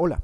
[0.00, 0.22] Hola,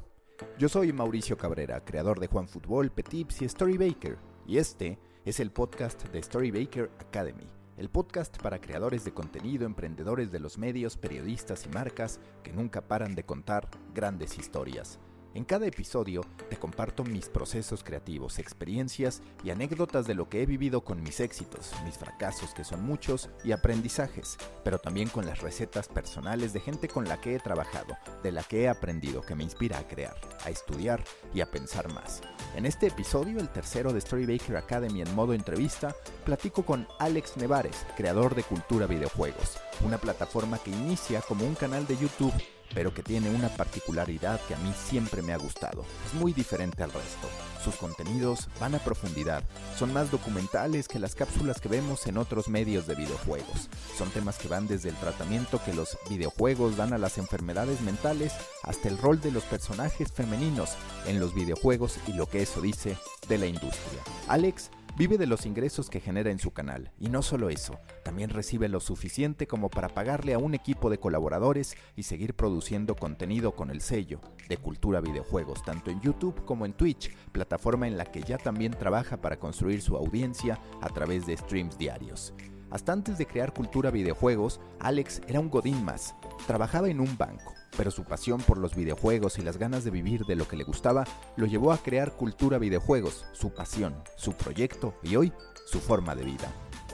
[0.57, 5.41] yo soy Mauricio Cabrera, creador de Juan Fútbol, Petips y Story Baker, y este es
[5.41, 7.45] el podcast de Story Baker Academy
[7.77, 12.81] el podcast para creadores de contenido, emprendedores de los medios, periodistas y marcas que nunca
[12.81, 14.99] paran de contar grandes historias.
[15.35, 20.45] En cada episodio te comparto mis procesos creativos, experiencias y anécdotas de lo que he
[20.45, 25.41] vivido con mis éxitos, mis fracasos que son muchos y aprendizajes, pero también con las
[25.41, 29.35] recetas personales de gente con la que he trabajado, de la que he aprendido, que
[29.35, 32.21] me inspira a crear, a estudiar y a pensar más.
[32.55, 37.85] En este episodio, el tercero de Storybaker Academy en modo entrevista, platico con Alex Nevares,
[37.97, 42.33] creador de Cultura Videojuegos, una plataforma que inicia como un canal de YouTube
[42.73, 45.85] pero que tiene una particularidad que a mí siempre me ha gustado.
[46.05, 47.29] Es muy diferente al resto.
[47.63, 49.43] Sus contenidos van a profundidad,
[49.77, 53.69] son más documentales que las cápsulas que vemos en otros medios de videojuegos.
[53.97, 58.33] Son temas que van desde el tratamiento que los videojuegos dan a las enfermedades mentales
[58.63, 60.71] hasta el rol de los personajes femeninos
[61.05, 64.01] en los videojuegos y lo que eso dice de la industria.
[64.27, 68.29] Alex Vive de los ingresos que genera en su canal, y no solo eso, también
[68.29, 73.57] recibe lo suficiente como para pagarle a un equipo de colaboradores y seguir produciendo contenido
[73.57, 78.05] con el sello de Cultura Videojuegos, tanto en YouTube como en Twitch, plataforma en la
[78.05, 82.33] que ya también trabaja para construir su audiencia a través de streams diarios.
[82.71, 86.15] Hasta antes de crear Cultura Videojuegos, Alex era un godín más,
[86.47, 90.25] trabajaba en un banco pero su pasión por los videojuegos y las ganas de vivir
[90.25, 94.97] de lo que le gustaba lo llevó a crear Cultura Videojuegos, su pasión, su proyecto
[95.03, 95.33] y hoy
[95.65, 96.51] su forma de vida.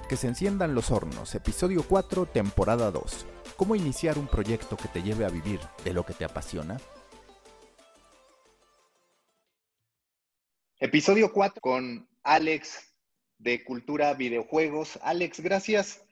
[0.10, 3.26] Que se enciendan los hornos, episodio 4, temporada 2.
[3.56, 6.80] ¿Cómo iniciar un proyecto que te lleve a vivir de lo que te apasiona?
[10.80, 12.92] Episodio 4 con Alex
[13.38, 15.00] de Cultura Videojuegos.
[15.04, 16.04] Alex, gracias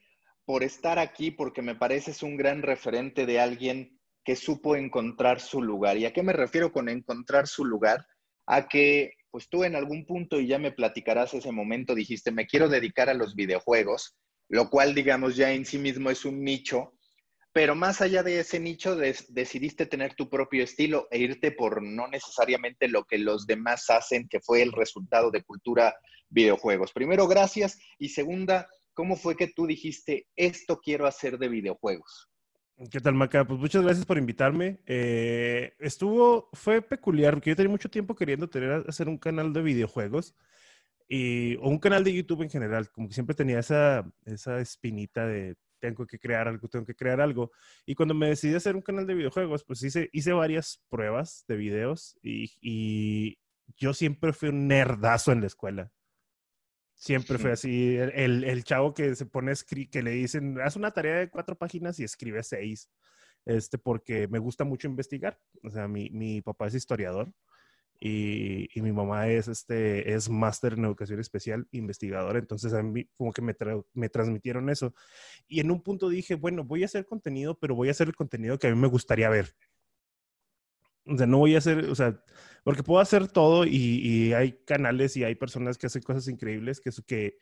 [0.44, 3.99] por estar aquí porque me pareces un gran referente de alguien
[4.36, 5.96] supo encontrar su lugar.
[5.96, 8.06] ¿Y a qué me refiero con encontrar su lugar?
[8.46, 12.46] A que, pues tú en algún punto, y ya me platicarás ese momento, dijiste, me
[12.46, 14.16] quiero dedicar a los videojuegos,
[14.48, 16.94] lo cual, digamos, ya en sí mismo es un nicho,
[17.52, 22.06] pero más allá de ese nicho, decidiste tener tu propio estilo e irte por no
[22.06, 25.94] necesariamente lo que los demás hacen, que fue el resultado de cultura
[26.28, 26.92] videojuegos.
[26.92, 27.78] Primero, gracias.
[27.98, 32.29] Y segunda, ¿cómo fue que tú dijiste, esto quiero hacer de videojuegos?
[32.88, 33.44] ¿Qué tal, Maca?
[33.46, 34.80] Pues muchas gracias por invitarme.
[34.86, 39.60] Eh, estuvo, fue peculiar, porque yo tenía mucho tiempo queriendo tener, hacer un canal de
[39.60, 40.34] videojuegos
[41.06, 42.90] y, o un canal de YouTube en general.
[42.90, 47.20] Como que siempre tenía esa, esa espinita de tengo que crear algo, tengo que crear
[47.20, 47.52] algo.
[47.84, 51.56] Y cuando me decidí hacer un canal de videojuegos, pues hice, hice varias pruebas de
[51.56, 53.38] videos y, y
[53.76, 55.92] yo siempre fui un nerdazo en la escuela.
[57.00, 57.96] Siempre fue así.
[57.96, 59.54] El, el, chavo que se pone,
[59.90, 62.90] que le dicen, haz una tarea de cuatro páginas y escribe seis.
[63.46, 65.40] Este, porque me gusta mucho investigar.
[65.62, 67.32] O sea, mi, mi papá es historiador
[67.98, 72.38] y, y, mi mamá es, este, es máster en educación especial, investigadora.
[72.38, 73.56] Entonces, a mí como que me,
[73.94, 74.94] me transmitieron eso.
[75.48, 78.14] Y en un punto dije, bueno, voy a hacer contenido, pero voy a hacer el
[78.14, 79.54] contenido que a mí me gustaría ver.
[81.06, 82.22] O sea, no voy a hacer, o sea,
[82.64, 86.90] porque puedo hacer todo y, hay canales y hay personas que hacen cosas increíbles que,
[87.06, 87.38] que,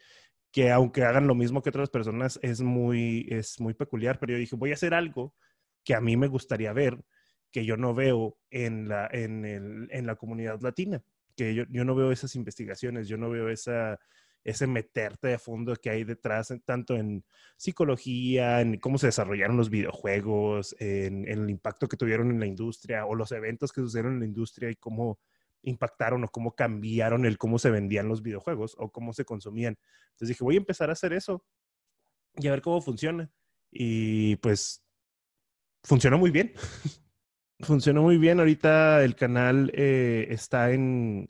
[0.53, 4.39] que aunque hagan lo mismo que otras personas es muy, es muy peculiar, pero yo
[4.39, 5.35] dije, voy a hacer algo
[5.85, 6.99] que a mí me gustaría ver,
[7.51, 11.03] que yo no veo en la, en el, en la comunidad latina,
[11.37, 13.99] que yo, yo no veo esas investigaciones, yo no veo esa,
[14.45, 17.25] ese meterte de fondo que hay detrás, tanto en
[17.57, 23.05] psicología, en cómo se desarrollaron los videojuegos, en, el impacto que tuvieron en la industria
[23.05, 25.19] o los eventos que sucedieron en la industria y cómo
[25.63, 29.77] impactaron o cómo cambiaron el cómo se vendían los videojuegos o cómo se consumían.
[30.11, 31.45] Entonces dije, voy a empezar a hacer eso
[32.37, 33.31] y a ver cómo funciona.
[33.71, 34.85] Y pues
[35.83, 36.53] funcionó muy bien.
[37.61, 38.39] funcionó muy bien.
[38.39, 41.29] Ahorita el canal eh, está en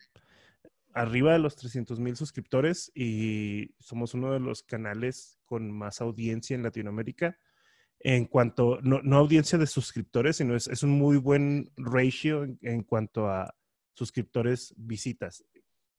[0.99, 6.55] arriba de los 300 mil suscriptores y somos uno de los canales con más audiencia
[6.55, 7.39] en Latinoamérica.
[8.01, 12.83] En cuanto, no, no audiencia de suscriptores, sino es, es un muy buen ratio en,
[12.83, 13.55] cuanto a
[13.95, 15.45] suscriptores visitas.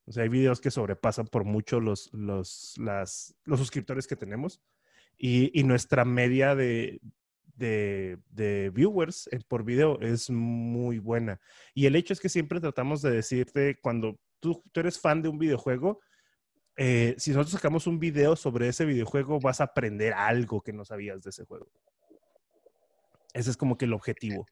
[0.06, 4.62] O sea, hay videos que sobrepasan por mucho los, los, las, los suscriptores que tenemos
[5.18, 7.00] y, y nuestra media de,
[7.60, 11.40] de, viewers eh, por video es muy buena.
[11.74, 15.30] Y el hecho es que siempre tratamos de decirte, cuando tú, tú eres fan de
[15.30, 16.00] un videojuego,
[16.81, 20.86] eh, si nosotros sacamos un video sobre ese videojuego, vas a aprender algo que no
[20.86, 21.68] sabías de ese juego.
[23.33, 24.45] Ese es como que el objetivo.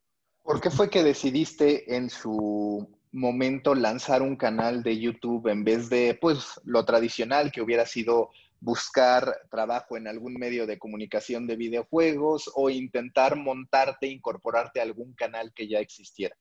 [0.44, 5.89] ¿Por qué fue que decidiste en su momento lanzar un canal de YouTube en vez
[5.89, 11.56] de, pues, lo tradicional que hubiera sido buscar trabajo en algún medio de comunicación de
[11.56, 16.36] videojuegos o intentar montarte, incorporarte a algún canal que ya existiera?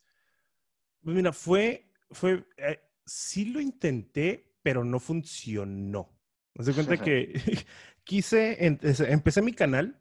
[1.00, 6.10] Pues mira, fue, fue, eh, sí lo intenté, pero no funcionó.
[6.54, 7.32] Me doy cuenta que
[8.04, 10.00] quise, empecé mi canal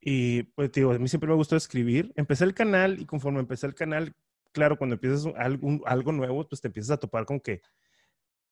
[0.00, 2.12] y pues digo, a mí siempre me gustó escribir.
[2.16, 4.14] Empecé el canal y conforme empecé el canal,
[4.52, 7.62] claro, cuando empiezas algo, algo nuevo, pues te empiezas a topar con que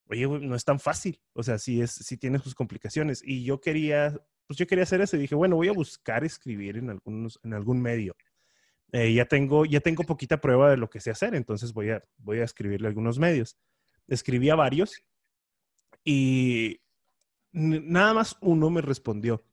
[0.09, 1.21] oye, no es tan fácil.
[1.33, 3.23] O sea, sí, es, sí tiene sus complicaciones.
[3.25, 4.15] Y yo quería,
[4.47, 7.55] pues yo quería hacer eso y dije, bueno, voy a buscar escribir en, algunos, en
[7.55, 8.17] algún medio.
[8.93, 12.05] Eh, ya, tengo, ya tengo poquita prueba de lo que sé hacer, entonces voy a,
[12.19, 13.59] voy a escribirle algunos medios.
[14.07, 15.03] Escribí a varios
[16.05, 16.81] y
[17.53, 19.45] nada más uno me respondió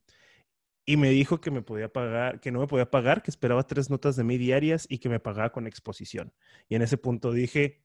[0.86, 3.90] y me dijo que me podía pagar, que no me podía pagar, que esperaba tres
[3.90, 6.34] notas de mí diarias y que me pagaba con exposición.
[6.68, 7.84] Y en ese punto dije,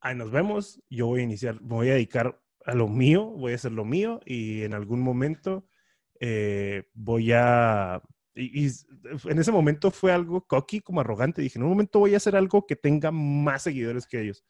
[0.00, 3.52] ahí nos vemos, yo voy a iniciar, me voy a dedicar a lo mío, voy
[3.52, 5.68] a hacer lo mío y en algún momento
[6.20, 8.02] eh, voy a...
[8.36, 11.40] Y, en ese momento fue algo cocky, como arrogante.
[11.42, 14.44] Dije, en un momento voy a hacer algo que tenga más seguidores que ellos.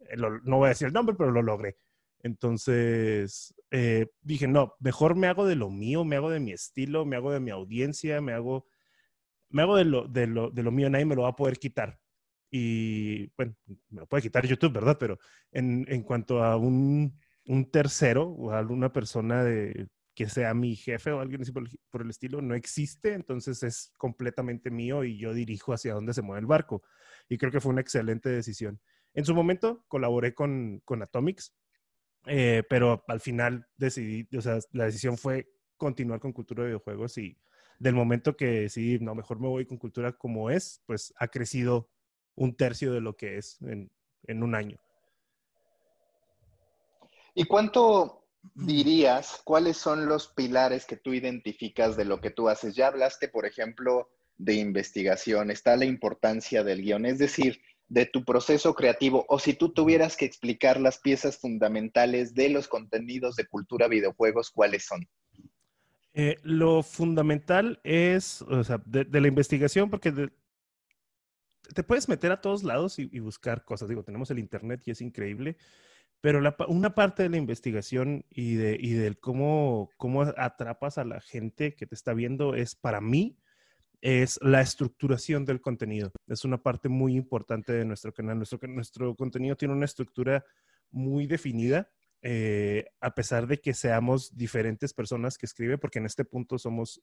[0.00, 1.76] Eh, no voy a decir el nombre, pero lo logré.
[2.22, 7.04] Entonces eh, dije, no, mejor me hago de lo mío, me hago de mi estilo,
[7.04, 8.66] me hago de mi audiencia, me hago,
[9.50, 11.58] me hago de, lo, de, lo, de lo mío, nadie me lo va a poder
[11.58, 11.98] quitar.
[12.50, 13.54] Y bueno,
[13.90, 14.96] me lo puede quitar YouTube, ¿verdad?
[14.98, 15.18] Pero
[15.52, 20.74] en, en cuanto a un, un, tercero o a alguna persona de, que sea mi
[20.74, 25.16] jefe o alguien así por, por, el estilo, no existe, entonces es completamente mío y
[25.16, 26.82] yo dirijo hacia dónde se mueve el barco.
[27.28, 28.80] Y creo que fue una excelente decisión.
[29.14, 31.54] En su momento colaboré con, con Atomics,
[32.26, 37.16] eh, pero al final decidí, o sea, la decisión fue continuar con cultura de videojuegos
[37.18, 37.38] y
[37.78, 41.92] del momento que decidí, no, mejor me voy con cultura como es, pues ha crecido
[42.34, 43.88] un tercio de lo que es en,
[44.24, 44.80] en un año.
[47.34, 48.17] ¿Y cuánto
[48.54, 52.74] dirías, cuáles son los pilares que tú identificas de lo que tú haces?
[52.74, 58.24] Ya hablaste, por ejemplo, de investigación, está la importancia del guion, es decir, de tu
[58.24, 63.46] proceso creativo, o si tú tuvieras que explicar las piezas fundamentales de los contenidos de
[63.46, 65.08] cultura videojuegos, ¿cuáles son?
[66.12, 70.12] Eh, lo fundamental es, o sea, de, la investigación, porque
[71.74, 73.88] te puedes meter a todos lados y, buscar cosas.
[73.88, 75.56] Digo, tenemos el Internet y es increíble,
[76.20, 81.20] pero una parte de la investigación y, de, y del cómo, cómo atrapas a la
[81.20, 83.38] gente que te está viendo es, para mí,
[84.00, 86.10] es la estructuración del contenido.
[86.26, 88.36] Es una parte muy importante de nuestro canal.
[88.36, 90.44] Nuestro, nuestro contenido tiene una estructura
[90.90, 91.90] muy definida,
[92.22, 97.00] eh, a pesar de que seamos diferentes personas que escriben, porque en este punto somos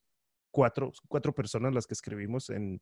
[0.51, 2.81] cuatro, cuatro personas las que escribimos en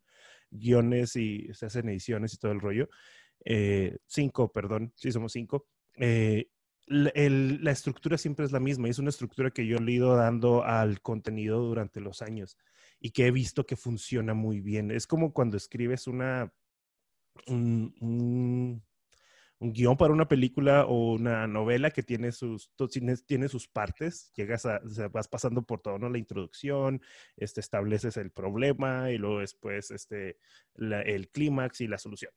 [0.49, 2.89] guiones y se hacen ediciones y todo el rollo.
[3.45, 5.67] Eh, cinco, perdón, sí somos cinco.
[5.97, 6.49] Eh,
[6.87, 11.01] la, estructura siempre es la misma es una estructura que yo he ido dando al
[11.01, 12.57] contenido durante los años
[12.99, 14.91] y que he visto que funciona muy bien.
[14.91, 16.53] Es como cuando escribes una,
[17.47, 18.83] un,
[19.63, 22.71] un guion para una película o una novela que tiene sus,
[23.25, 24.67] tiene sus partes, llegas
[25.11, 26.09] vas pasando por todo, ¿no?
[26.09, 27.01] La introducción,
[27.37, 30.37] este, estableces el problema y luego después este,
[30.75, 32.31] el clímax y la solución.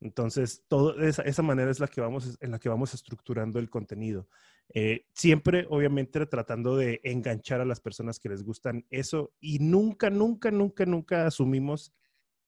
[0.00, 4.28] Entonces, todo, esa, manera es la que vamos, en la que vamos estructurando el contenido.
[4.72, 10.08] Eh, siempre, obviamente, tratando de enganchar a las personas que les gustan eso y nunca,
[10.08, 11.92] nunca, nunca, nunca asumimos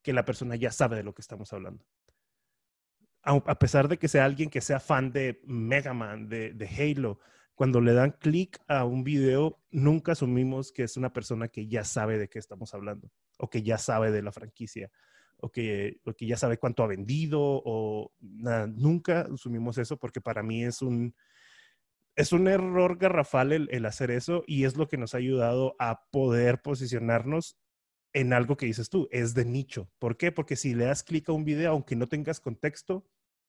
[0.02, 1.84] que la persona ya sabe de lo que estamos hablando
[3.22, 7.20] a pesar de que sea alguien que sea fan de Mega Man, de, de Halo,
[7.54, 11.84] cuando le dan clic a un video, nunca asumimos que es una persona que ya
[11.84, 14.90] sabe de qué estamos hablando, o que ya sabe de la franquicia,
[15.42, 20.44] o que, que ya sabe cuánto ha vendido, o nada, nunca asumimos eso porque para
[20.44, 21.16] mí es un,
[22.14, 25.74] es un error garrafal el, el, hacer eso y es lo que nos ha ayudado
[25.80, 27.58] a poder posicionarnos
[28.12, 29.90] en algo que dices tú, es de nicho.
[29.98, 30.30] ¿Por qué?
[30.30, 33.04] Porque si le das clic a un video, aunque no tengas contexto,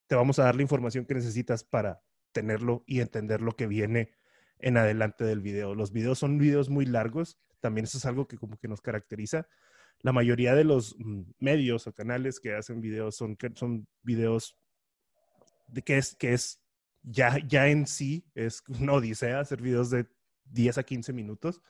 [0.07, 4.13] te vamos a dar la información que necesitas para tenerlo y entender lo que viene
[4.57, 5.75] en adelante del video.
[5.75, 9.47] Los videos son videos muy largos, también eso es algo que como que nos caracteriza.
[10.03, 14.55] La mayoría de los mm, medios o canales que hacen videos son, son videos
[15.67, 16.61] de que es, que es
[17.01, 20.05] ya, ya en sí, es una odisea hacer videos de
[20.45, 21.61] 10 a 15 minutos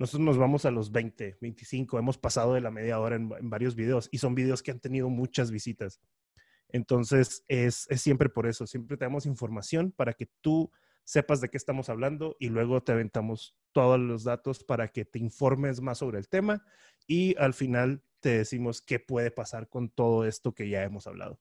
[0.00, 3.74] nosotros nos vamos a los 20, 25, hemos pasado de la media hora en, varios
[3.74, 6.00] videos y son videos que han tenido muchas visitas.
[6.70, 10.72] Entonces, es, es, siempre por eso, siempre te damos información para que tú
[11.04, 15.18] sepas de qué estamos hablando y luego te aventamos todos los datos para que te
[15.18, 16.64] informes más sobre el tema
[17.06, 21.40] y al final te decimos qué puede pasar con todo esto que ya hemos hablado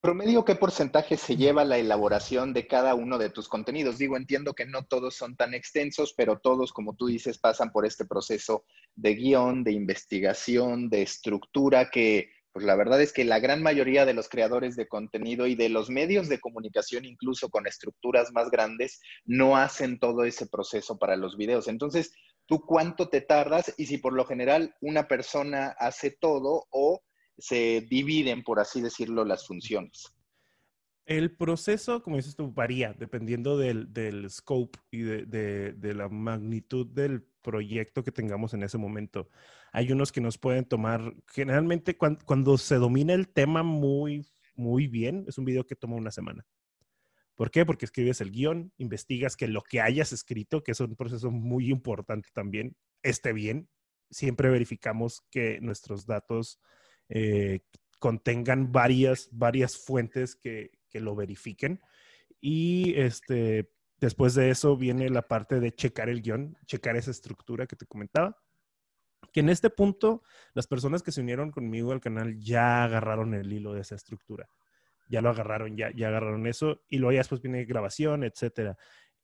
[0.00, 3.98] promedio, ¿qué porcentaje se lleva la elaboración de cada uno de tus contenidos?
[3.98, 7.84] Digo, entiendo que no todos son tan extensos, pero todos, como tú dices, pasan por
[7.84, 8.64] este proceso
[8.94, 14.04] de guion, de investigación, de estructura que, pues la verdad es que la gran mayoría
[14.04, 18.50] de los creadores de contenido y de los medios de comunicación, incluso con estructuras más
[18.50, 21.68] grandes, no hacen todo ese proceso para los videos.
[21.68, 22.12] Entonces,
[22.46, 23.72] ¿tú cuánto te tardas?
[23.76, 27.00] Y si por lo general una persona hace todo o
[27.36, 30.12] se dividen, por así decirlo, las funciones.
[31.06, 38.02] El proceso, como dices tú, varía dependiendo del, scope y de, la magnitud del proyecto
[38.02, 39.28] que tengamos en ese momento.
[39.72, 45.24] Hay unos que nos pueden tomar, generalmente cuando, se domina el tema muy, muy bien,
[45.28, 46.46] es un video que toma una semana.
[47.34, 47.64] ¿Por qué?
[47.64, 51.70] Porque escribes el guion, investigas que lo que hayas escrito, que es un proceso muy
[51.70, 53.68] importante también, esté bien.
[54.10, 56.60] Siempre verificamos que nuestros datos
[57.08, 57.60] eh,
[58.00, 61.80] contengan varias, varias fuentes que, que, lo verifiquen.
[62.40, 67.66] Y este, después de eso viene la parte de checar el guion, checar esa estructura
[67.66, 68.36] que te comentaba.
[69.32, 70.22] Que en este punto,
[70.54, 74.48] las personas que se unieron conmigo al canal ya agarraron el hilo de esa estructura.
[75.08, 76.82] Ya lo agarraron, ya, ya agarraron eso.
[76.88, 78.76] Y luego ya después viene grabación, etcétera.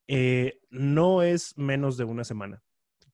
[0.08, 2.62] Eh, no es menos de una semana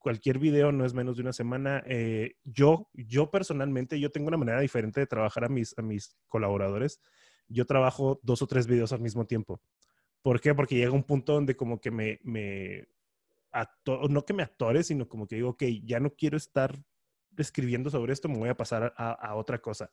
[0.01, 1.83] cualquier video no es menos de una semana.
[1.87, 6.17] Eh, yo, yo personalmente, yo tengo una manera diferente de trabajar a mis, a mis
[6.27, 7.01] colaboradores.
[7.49, 9.61] Yo trabajo dos o tres videos al mismo tiempo.
[10.23, 10.55] ¿Por qué?
[10.55, 12.89] Porque llega un punto donde como que me, me
[14.09, 16.79] no que me atore, sino como que digo, ok, ya no quiero estar
[17.37, 19.91] escribiendo sobre esto, me voy a pasar a, a otra cosa.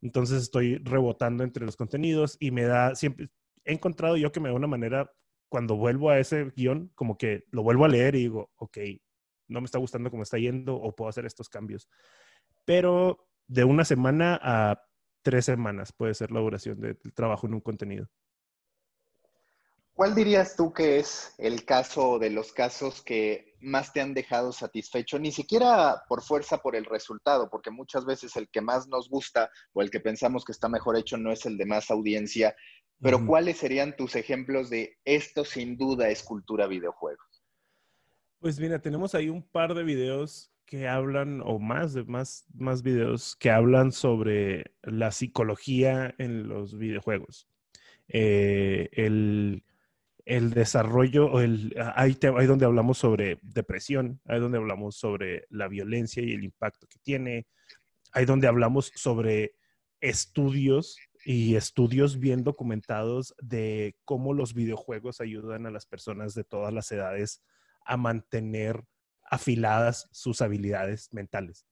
[0.00, 3.28] Entonces estoy rebotando entre los contenidos y me da, siempre,
[3.64, 5.12] he encontrado yo que me da una manera,
[5.48, 8.78] cuando vuelvo a ese guion, como que lo vuelvo a leer y digo, ok,
[9.48, 11.88] no me está gustando cómo está yendo o puedo hacer estos cambios.
[12.64, 14.82] Pero de una semana a
[15.22, 18.08] tres semanas puede ser la duración del trabajo en un contenido.
[19.98, 24.52] ¿Cuál dirías tú que es el caso de los casos que más te han dejado
[24.52, 25.18] satisfecho?
[25.18, 29.50] Ni siquiera por fuerza por el resultado, porque muchas veces el que más nos gusta
[29.72, 32.54] o el que pensamos que está mejor hecho no es el de más audiencia.
[33.00, 37.24] Pero ¿cuáles serían tus ejemplos de esto sin duda es cultura videojuego?
[38.38, 42.84] Pues mira, tenemos ahí un par de videos que hablan, o más de más, más
[42.84, 47.48] videos que hablan sobre la psicología en los videojuegos.
[48.10, 49.64] Eh, el,
[50.50, 56.22] desarrollo, o el, ahí, ahí, donde hablamos sobre depresión, ahí donde hablamos sobre la violencia
[56.22, 57.46] y el impacto que tiene,
[58.12, 59.54] ahí donde hablamos sobre
[60.00, 66.72] estudios y estudios bien documentados de cómo los videojuegos ayudan a las personas de todas
[66.72, 67.42] las edades
[67.84, 68.84] a mantener
[69.22, 71.66] afiladas sus habilidades mentales.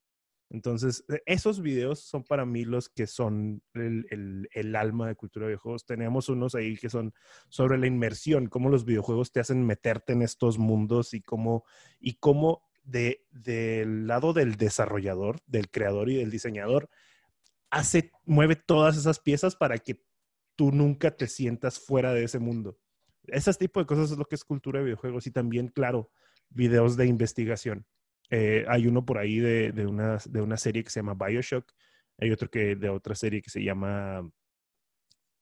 [0.50, 5.52] Entonces, e, esos videos son para mí los que son el, alma de cultura de
[5.52, 5.86] videojuegos.
[5.86, 7.14] Tenemos unos ahí que son
[7.48, 11.64] sobre la inmersión, cómo los videojuegos te hacen meterte en estos mundos y cómo,
[11.98, 16.88] y cómo de, del lado del desarrollador, del creador y del diseñador,
[17.70, 20.04] hace, mueve todas esas piezas para que
[20.54, 22.78] tú nunca te sientas fuera de ese mundo.
[23.26, 26.10] Ese tipo de cosas es lo que es cultura de videojuegos y también, claro,
[26.48, 27.86] videos de investigación.
[28.30, 31.70] Eh, hay uno por ahí de, una, de una serie que se llama Bioshock.
[32.18, 34.28] Hay otro que de otra serie que se llama,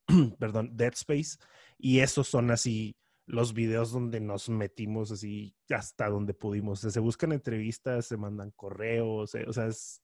[0.38, 1.38] perdón, Dead Space.
[1.78, 6.80] Y esos son así los videos donde nos metimos así hasta donde pudimos.
[6.80, 10.02] se buscan entrevistas, se mandan correos, eh, o sea, es,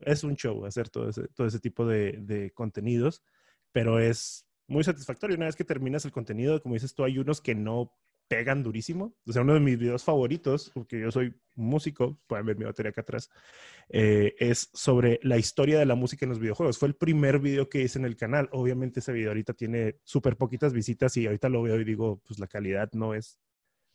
[0.00, 3.22] es, un show hacer todo ese, todo ese tipo de, de contenidos,
[3.72, 5.36] pero es muy satisfactorio.
[5.36, 7.92] Una vez que terminas el contenido, como dices tú, hay unos que no
[8.28, 9.14] pegan durísimo.
[9.26, 12.90] O sea, uno de mis videos favoritos, porque yo soy músico, pueden ver mi batería
[12.90, 13.30] acá atrás,
[13.88, 16.78] eh, es sobre la historia de la música en los videojuegos.
[16.78, 18.48] Fue el primer video que hice en el canal.
[18.52, 22.38] Obviamente ese video ahorita tiene súper poquitas visitas y ahorita lo veo y digo, pues
[22.38, 23.38] la calidad no es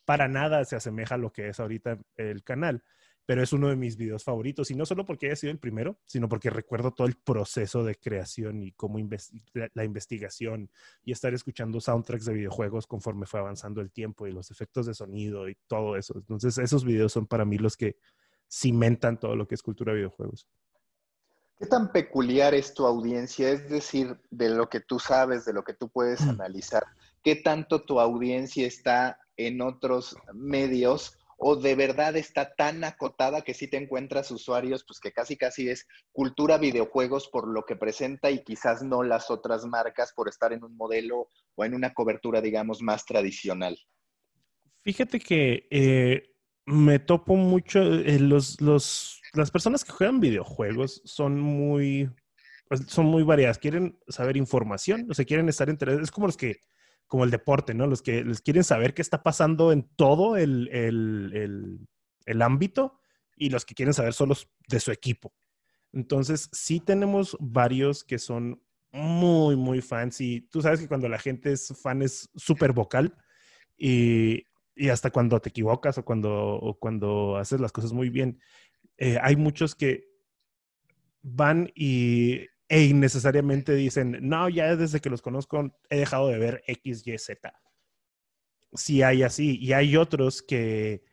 [0.06, 2.84] para nada se asemeja a lo que es ahorita el canal
[3.26, 4.72] pero es uno de mis videos favoritos.
[4.72, 7.96] Y no solo porque haya sido el primero, sino porque recuerdo todo el proceso de
[7.96, 9.00] creación y cómo
[9.74, 10.70] la investigación
[11.04, 14.94] y estar escuchando soundtracks de videojuegos conforme fue avanzando el tiempo y los efectos de
[14.94, 16.16] sonido y todo eso.
[16.18, 17.98] Entonces, esos videos son para mí los que
[18.52, 20.48] cimentan todo lo que es cultura de videojuegos.
[21.58, 23.52] ¿Qué tan peculiar es tu audiencia?
[23.52, 26.30] Es decir, de lo que tú sabes, de lo que tú puedes mm.
[26.32, 26.84] analizar,
[27.24, 33.56] ¿qué tanto tu audiencia está en otros medios o de verdad está tan acotada que
[33.56, 38.30] sí te encuentras usuarios, pues que casi casi es cultura videojuegos por lo que presenta
[38.30, 42.42] y quizás no las otras marcas por estar en un modelo o en una cobertura,
[42.42, 43.76] digamos, más tradicional?
[44.84, 46.30] Fíjate que eh,
[46.68, 52.08] me topo mucho, eh, los, los, las personas que juegan videojuegos son muy,
[52.70, 56.38] pues, son muy variadas, quieren saber información, o sea, quieren estar interesados, es como los
[56.38, 56.60] que
[57.12, 57.88] como el deporte, ¿no?
[57.88, 63.02] Los que les quieren saber qué está pasando en todo el, el, ámbito
[63.36, 64.34] y los que quieren saber solo
[64.70, 65.34] de su equipo.
[65.92, 68.64] Entonces, sí tenemos varios que son
[68.94, 73.14] muy, muy fans y tú sabes que cuando la gente es fan es súper vocal
[73.78, 78.40] y, y, hasta cuando te equivocas o cuando, o cuando haces las cosas muy bien,
[78.98, 80.08] eh, hay muchos que
[81.22, 86.64] van y e innecesariamente dicen, no, ya desde que los conozco he dejado de ver
[86.68, 87.54] X, Y, Z.
[88.74, 89.58] Sí hay así.
[89.60, 91.04] Y hay otros que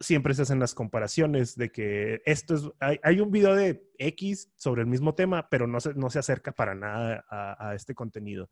[0.00, 2.62] siempre se hacen las comparaciones de que esto es,
[3.02, 6.52] hay, un video de X sobre el mismo tema, pero no se, no se acerca
[6.52, 8.48] para nada a, este contenido.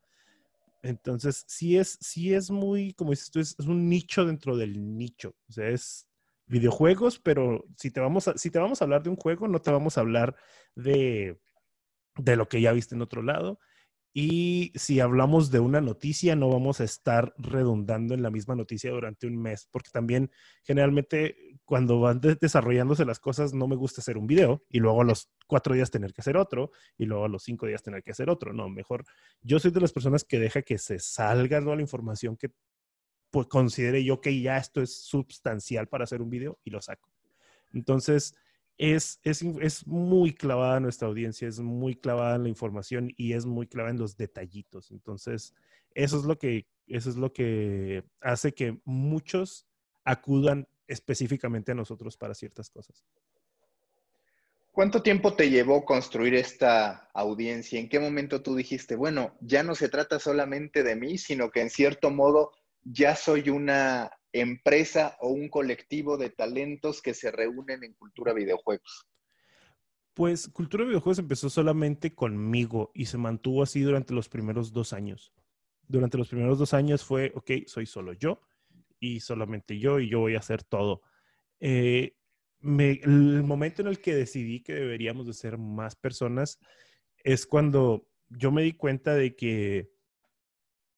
[0.82, 5.34] Entonces, sí es, sí es muy, como dices tú, es, un nicho dentro del nicho.
[5.48, 6.06] O sea, es
[6.44, 9.62] videojuegos, pero si te, vamos a, si te vamos a hablar de un juego, no
[9.62, 10.36] te vamos a hablar
[10.74, 11.40] de
[12.16, 13.58] de lo que ya viste en otro lado.
[14.16, 18.92] Y si hablamos de una noticia, no vamos a estar redundando en la misma noticia
[18.92, 20.30] durante un mes, porque también
[20.62, 25.04] generalmente cuando van desarrollándose las cosas, no me gusta hacer un video y luego a
[25.04, 28.12] los cuatro días tener que hacer otro y luego a los cinco días tener que
[28.12, 28.52] hacer otro.
[28.52, 29.04] No, mejor
[29.40, 32.52] yo soy de las personas que deja que se salga toda la información que
[33.32, 37.10] pues, considere yo que ya esto es sustancial para hacer un video y lo saco.
[37.72, 38.36] Entonces,
[38.78, 43.66] es, es, muy clavada nuestra audiencia, es muy clavada en la información y es muy
[43.66, 44.90] clavada en los detallitos.
[44.90, 45.54] Entonces,
[45.94, 49.66] eso es lo que, eso es lo que hace que muchos
[50.04, 53.04] acudan específicamente a nosotros para ciertas cosas.
[54.72, 57.78] ¿Cuánto tiempo te llevó construir esta audiencia?
[57.78, 61.60] ¿En qué momento tú dijiste, bueno, ya no se trata solamente de mí, sino que
[61.60, 62.50] en cierto modo
[62.82, 69.06] ya soy una empresa o un colectivo de talentos que se reúnen en Cultura Videojuegos?
[70.12, 75.32] Pues Cultura Videojuegos empezó solamente conmigo y se mantuvo así durante los primeros dos años.
[75.86, 78.40] Durante los primeros dos años fue, ok, soy solo yo
[78.98, 81.02] y solamente yo y yo voy a hacer todo.
[81.60, 82.16] Eh,
[82.60, 86.58] el momento en el que decidí que deberíamos de ser más personas
[87.22, 89.90] es cuando yo me di cuenta de que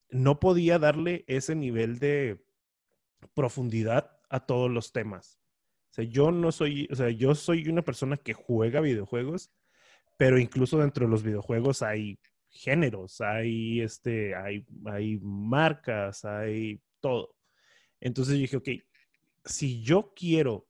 [0.09, 2.46] no podía darle ese nivel de
[3.35, 5.41] profundidad a todos los temas.
[5.91, 9.51] O sea, yo no soy, o sea, yo soy una persona que juega videojuegos,
[10.17, 17.35] pero incluso dentro de los videojuegos hay géneros, hay, este, hay, hay marcas, hay todo.
[18.01, 18.69] Entonces dije, ok,
[19.45, 20.67] si yo quiero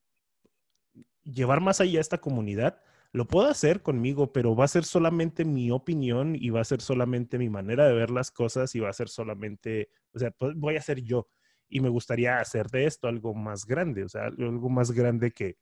[1.23, 2.81] llevar más allá esta comunidad,
[3.13, 6.81] lo puedo hacer conmigo, pero va a ser solamente mi opinión y va a ser
[6.83, 10.55] solamente mi manera de ver las cosas y va a ser solamente, o sea, pues,
[10.55, 11.29] voy a ser yo
[11.69, 15.57] y me gustaría hacer de esto algo más grande, o sea, algo más grande que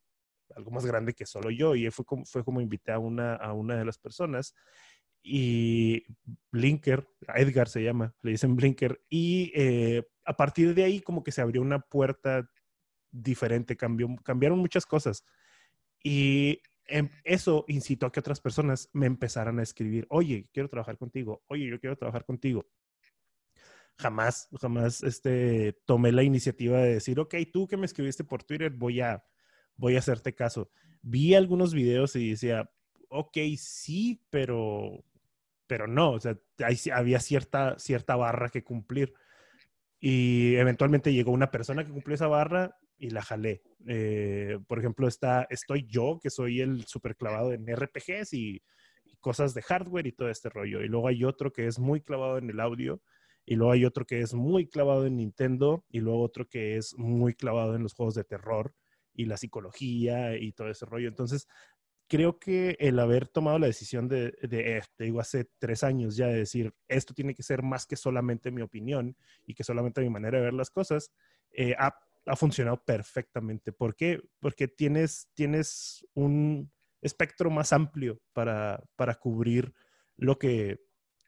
[0.54, 3.52] algo más grande que solo yo y fue como, fue como invité a una, a
[3.52, 4.54] una de las personas
[5.22, 6.04] y
[6.52, 11.32] Blinker, Edgar se llama, le dicen Blinker y eh, a partir de ahí como que
[11.32, 12.48] se abrió una puerta
[13.10, 15.24] diferente, cambió, cambiaron muchas cosas
[16.02, 20.98] y em, eso incitó a que otras personas me empezaran a escribir, oye, quiero trabajar
[20.98, 22.66] contigo, oye, yo quiero trabajar contigo
[23.98, 28.70] jamás, jamás este, tomé la iniciativa de decir, ok, tú que me escribiste por Twitter,
[28.70, 29.24] voy a,
[29.76, 30.70] voy a hacerte caso.
[31.02, 32.70] Vi algunos videos y decía,
[33.08, 35.04] ok, sí, pero,
[35.66, 36.38] pero no, o sea,
[36.92, 39.14] había cierta, cierta barra que cumplir.
[40.00, 43.62] Y eventualmente llegó una persona que cumplió esa barra y la jalé.
[43.86, 48.62] Eh, por ejemplo, está, estoy yo, que soy el super clavado en RPGs y,
[49.04, 50.82] y, cosas de hardware y todo este rollo.
[50.82, 53.00] Y luego hay otro que es muy clavado en el audio
[53.46, 56.94] y luego hay otro que es muy clavado en Nintendo y luego otro que es
[56.96, 58.74] muy clavado en los juegos de terror
[59.14, 61.08] y la psicología y todo ese rollo.
[61.08, 61.46] Entonces,
[62.08, 66.16] creo que el haber tomado la decisión de, de, eh, te digo, hace tres años
[66.16, 70.00] ya de decir, esto tiene que ser más que solamente mi opinión y que solamente
[70.00, 71.12] mi manera de ver las cosas,
[71.52, 71.94] eh, ha,
[72.26, 73.72] ha, funcionado perfectamente.
[73.72, 74.20] ¿Por qué?
[74.40, 79.72] Porque tienes, tienes un espectro más amplio para, para cubrir
[80.16, 80.80] lo que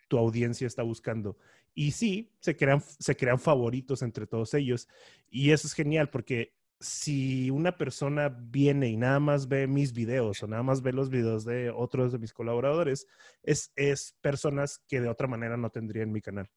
[0.08, 1.36] tu audiencia está buscando.
[1.78, 4.88] Y sí, se crean, se crean favoritos entre todos ellos.
[5.28, 10.42] Y eso es genial porque si una persona viene y nada más ve mis videos
[10.42, 13.06] o nada más ve los videos de otros de mis colaboradores,
[13.42, 16.48] es, es personas que de otra manera no tendrían mi canal.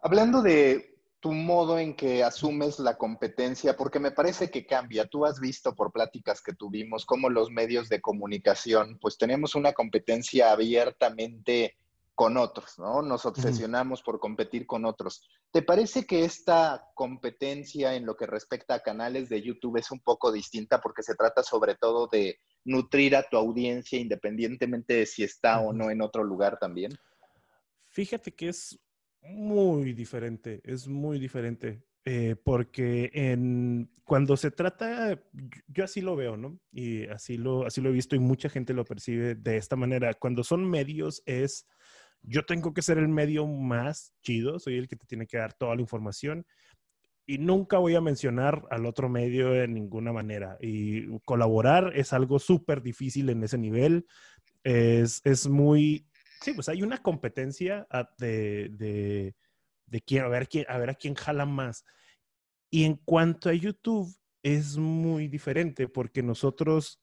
[0.00, 5.06] Hablando de tu modo en que asumes la competencia, porque me parece que cambia.
[5.06, 9.74] Tú has visto por pláticas que tuvimos cómo los medios de comunicación, pues tenemos una
[9.74, 11.76] competencia abiertamente
[12.18, 13.00] con otros, ¿no?
[13.00, 15.22] Nos obsesionamos por competir con otros.
[15.52, 20.00] ¿Te parece que esta competencia en lo que respecta a canales de YouTube es un
[20.00, 25.22] poco distinta porque se trata sobre todo de nutrir a tu audiencia independientemente de si
[25.22, 26.90] está o no en otro lugar también?
[27.86, 28.76] Fíjate que es
[29.22, 31.84] muy diferente, es muy diferente.
[32.04, 35.22] Eh, porque en, cuando se trata,
[35.68, 36.58] yo así lo veo, ¿no?
[36.72, 40.14] Y así lo, así lo he visto y mucha gente lo percibe de esta manera.
[40.14, 41.64] Cuando son medios es
[42.22, 45.54] yo tengo que ser el medio más chido, soy el que te tiene que dar
[45.54, 46.46] toda la información
[47.28, 50.56] y nunca voy a mencionar al otro medio de ninguna manera.
[50.62, 54.06] Y colaborar es algo súper difícil en ese nivel.
[54.64, 56.06] Es, es, muy,
[56.40, 59.34] sí, pues hay una competencia de, de,
[59.84, 61.84] de quién, a, ver, quién, a ver a quién jala más.
[62.70, 64.10] Y en cuanto a YouTube,
[64.42, 66.98] es muy diferente porque nosotros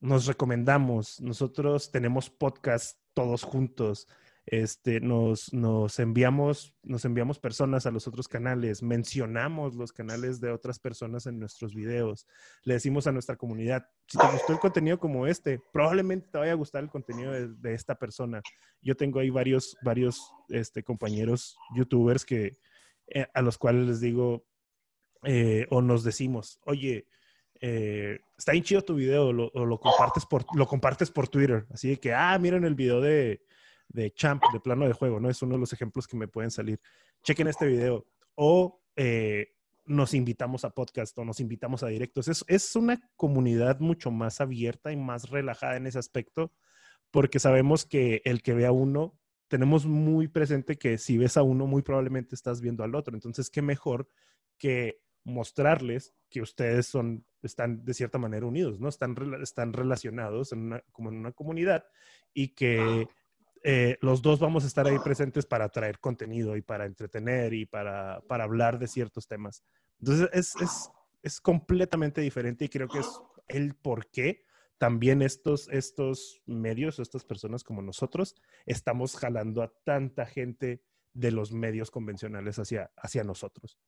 [0.00, 4.08] nos recomendamos, nosotros tenemos podcasts todos juntos.
[4.46, 10.50] Este, nos, nos, enviamos, nos enviamos personas a los otros canales, mencionamos los canales de
[10.50, 12.26] otras personas en nuestros videos,
[12.62, 16.52] le decimos a nuestra comunidad, si te gustó el contenido como este, probablemente te vaya
[16.52, 18.42] a gustar el contenido de, esta persona.
[18.82, 22.58] Yo tengo ahí varios, varios este, compañeros youtubers que,
[23.06, 24.44] eh, a los cuales les digo,
[25.22, 27.08] eh, o nos decimos, oye,
[27.66, 31.66] eh, está bien chido tu video, lo, o lo compartes, por, lo compartes por Twitter.
[31.70, 33.40] Así que, ah, miren el video de,
[33.88, 35.30] de Champ, de plano de juego, ¿no?
[35.30, 36.78] Es uno de los ejemplos que me pueden salir.
[37.22, 38.06] Chequen este video.
[38.34, 39.54] O eh,
[39.86, 42.28] nos invitamos a podcast o nos invitamos a directos.
[42.28, 46.52] Es, es una comunidad mucho más abierta y más relajada en ese aspecto,
[47.10, 51.42] porque sabemos que el que ve a uno, tenemos muy presente que si ves a
[51.42, 53.14] uno, muy probablemente estás viendo al otro.
[53.14, 54.06] Entonces, qué mejor
[54.58, 58.88] que mostrarles que ustedes son, están de cierta manera unidos, ¿no?
[58.88, 61.84] Están, están relacionados en una, como en una comunidad
[62.32, 63.08] y que
[63.62, 67.64] eh, los dos vamos a estar ahí presentes para traer contenido y para entretener y
[67.64, 69.64] para, para hablar de ciertos temas.
[69.98, 70.90] Entonces es, es,
[71.22, 74.44] es, completamente diferente y creo que es el por qué
[74.76, 78.34] también estos, estos medios, estas personas como nosotros,
[78.66, 80.82] estamos jalando a tanta gente
[81.14, 83.78] de los medios convencionales hacia, hacia nosotros.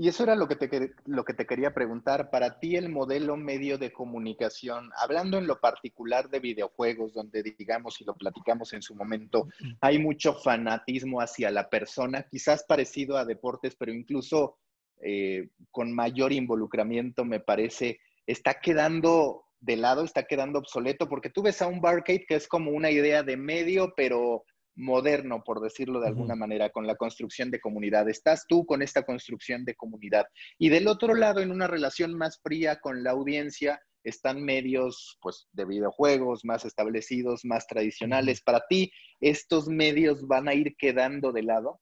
[0.00, 2.30] Y eso era lo que, te, lo que te quería preguntar.
[2.30, 8.00] Para ti, el modelo medio de comunicación, hablando en lo particular de videojuegos, donde digamos,
[8.00, 9.48] y lo platicamos en su momento,
[9.80, 14.58] hay mucho fanatismo hacia la persona, quizás parecido a deportes, pero incluso
[15.02, 21.42] eh, con mayor involucramiento, me parece, está quedando de lado, está quedando obsoleto, porque tú
[21.42, 24.44] ves a un barcade que es como una idea de medio, pero
[24.78, 28.08] moderno, por decirlo de alguna manera, con la construcción de comunidad.
[28.08, 30.26] Estás tú con esta construcción de comunidad.
[30.58, 35.48] Y del otro lado, en una relación más fría con la audiencia, están medios pues,
[35.52, 38.40] de videojuegos más establecidos, más tradicionales.
[38.40, 41.80] Para ti, ¿estos medios van a ir quedando de lado?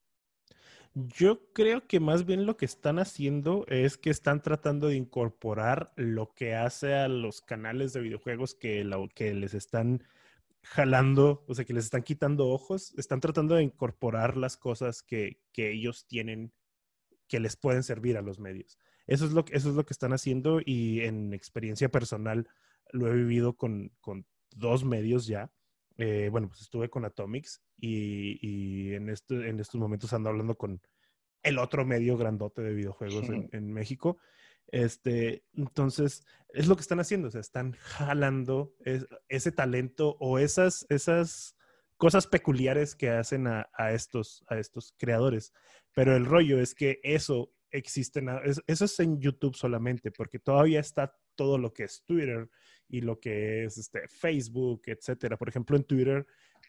[0.95, 5.93] Yo creo que más bien lo que están haciendo es que están tratando de incorporar
[5.97, 10.03] lo que hace a los canales de videojuegos que, que les están
[10.71, 15.41] jalando, o sea, que les están quitando ojos, están tratando de incorporar las cosas que,
[15.55, 16.53] ellos tienen
[17.29, 18.79] que les pueden servir a los medios.
[19.07, 22.49] Eso es lo, eso es lo que están haciendo y en experiencia personal
[22.93, 23.93] lo he vivido con,
[24.51, 25.51] dos medios ya.
[25.99, 30.81] Eh, bueno, pues estuve con Atomics y, en, en estos momentos ando hablando con
[31.43, 34.19] el otro medio grandote de videojuegos en, en México.
[34.69, 38.75] Este, entonces, es lo que están haciendo, o sea, están jalando
[39.29, 41.57] ese talento o esas, esas
[41.97, 45.53] cosas peculiares que hacen a, estos, a estos creadores.
[45.93, 48.25] Pero el rollo es que eso existe,
[48.67, 52.49] eso es en YouTube solamente, porque todavía está todo lo que es Twitter
[52.89, 55.37] y lo que es este, Facebook, etcétera.
[55.37, 56.27] Por ejemplo, en Twitter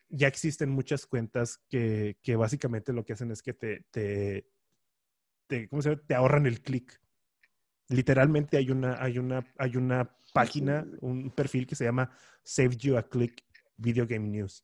[0.09, 4.47] ya existen muchas cuentas que, que básicamente lo que hacen es que te, te,
[5.47, 6.99] te, ¿cómo se te ahorran el clic
[7.89, 12.11] literalmente hay una, hay una, hay una página, un perfil que se llama
[12.43, 13.43] Save You a Click
[13.77, 14.63] Video Game News.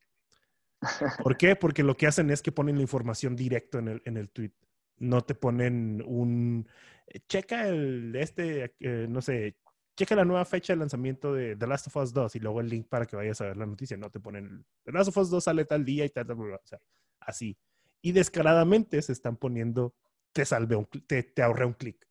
[1.24, 1.56] ¿Por qué?
[1.56, 4.52] Porque lo que hacen es que ponen la información directo en el, en el tweet.
[4.98, 6.68] No te ponen un,
[7.08, 9.58] eh, checa el, este, eh, no sé,
[9.96, 12.70] checa la nueva fecha de lanzamiento de The Last of Us 2 y luego el
[12.70, 13.98] link para que vayas a ver la noticia.
[13.98, 16.54] No te ponen, The Last of Us 2 sale tal día y tal, tal, tal,
[16.54, 16.80] o sea,
[17.22, 17.58] así.
[18.02, 19.96] Y descaradamente se están poniendo,
[20.34, 22.06] te salve un, te, te ahorré un clic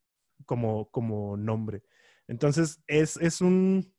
[0.45, 1.83] como, como nombre.
[2.27, 3.93] Entonces, es, es un,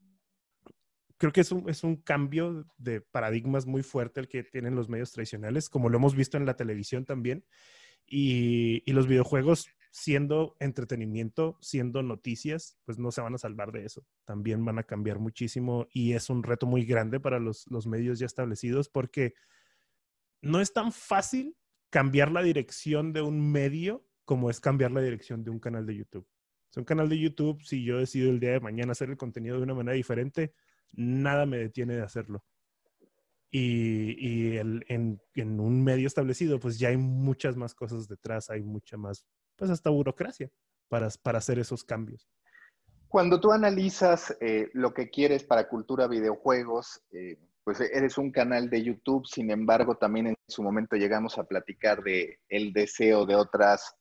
[1.19, 4.89] creo que es un, es un cambio de paradigmas muy fuerte el que tienen los
[4.89, 7.45] medios tradicionales, como lo hemos visto en la televisión también.
[8.07, 13.85] Y, y los videojuegos siendo entretenimiento, siendo noticias, pues no se van a salvar de
[13.85, 14.05] eso.
[14.25, 18.19] También van a cambiar muchísimo y es un reto muy grande para los, los medios
[18.19, 19.35] ya establecidos porque
[20.43, 21.57] no es tan fácil
[21.91, 25.97] cambiar la dirección de un medio como es cambiar la dirección de un canal de
[25.97, 26.27] YouTube.
[26.75, 29.59] Es un canal de YouTube, si yo decido el día de mañana hacer el contenido
[29.59, 30.53] de una manera diferente,
[30.91, 32.45] nada me detiene de hacerlo.
[33.49, 39.25] Y, en, un medio establecido, pues ya hay muchas más cosas detrás, hay mucha más,
[39.55, 40.51] pues hasta burocracia
[40.89, 42.29] para, para hacer esos cambios.
[43.07, 48.69] Cuando tú analizas eh, lo que quieres para cultura videojuegos, eh, pues eres un canal
[48.69, 53.37] de YouTube, sin embargo, también en su momento llegamos a platicar de el deseo de
[53.37, 53.95] otras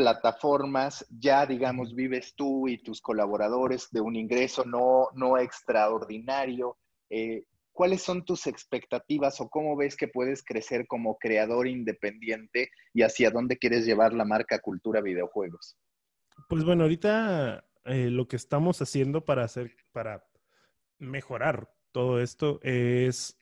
[0.00, 6.78] plataformas, ya digamos, vives tú y tus colaboradores de un ingreso no, no extraordinario.
[7.10, 13.02] Eh, ¿Cuáles son tus expectativas o cómo ves que puedes crecer como creador independiente y
[13.02, 15.76] hacia dónde quieres llevar la marca Cultura Videojuegos?
[16.48, 20.24] Pues bueno, ahorita eh, lo que estamos haciendo para hacer, para
[20.98, 23.38] mejorar todo esto es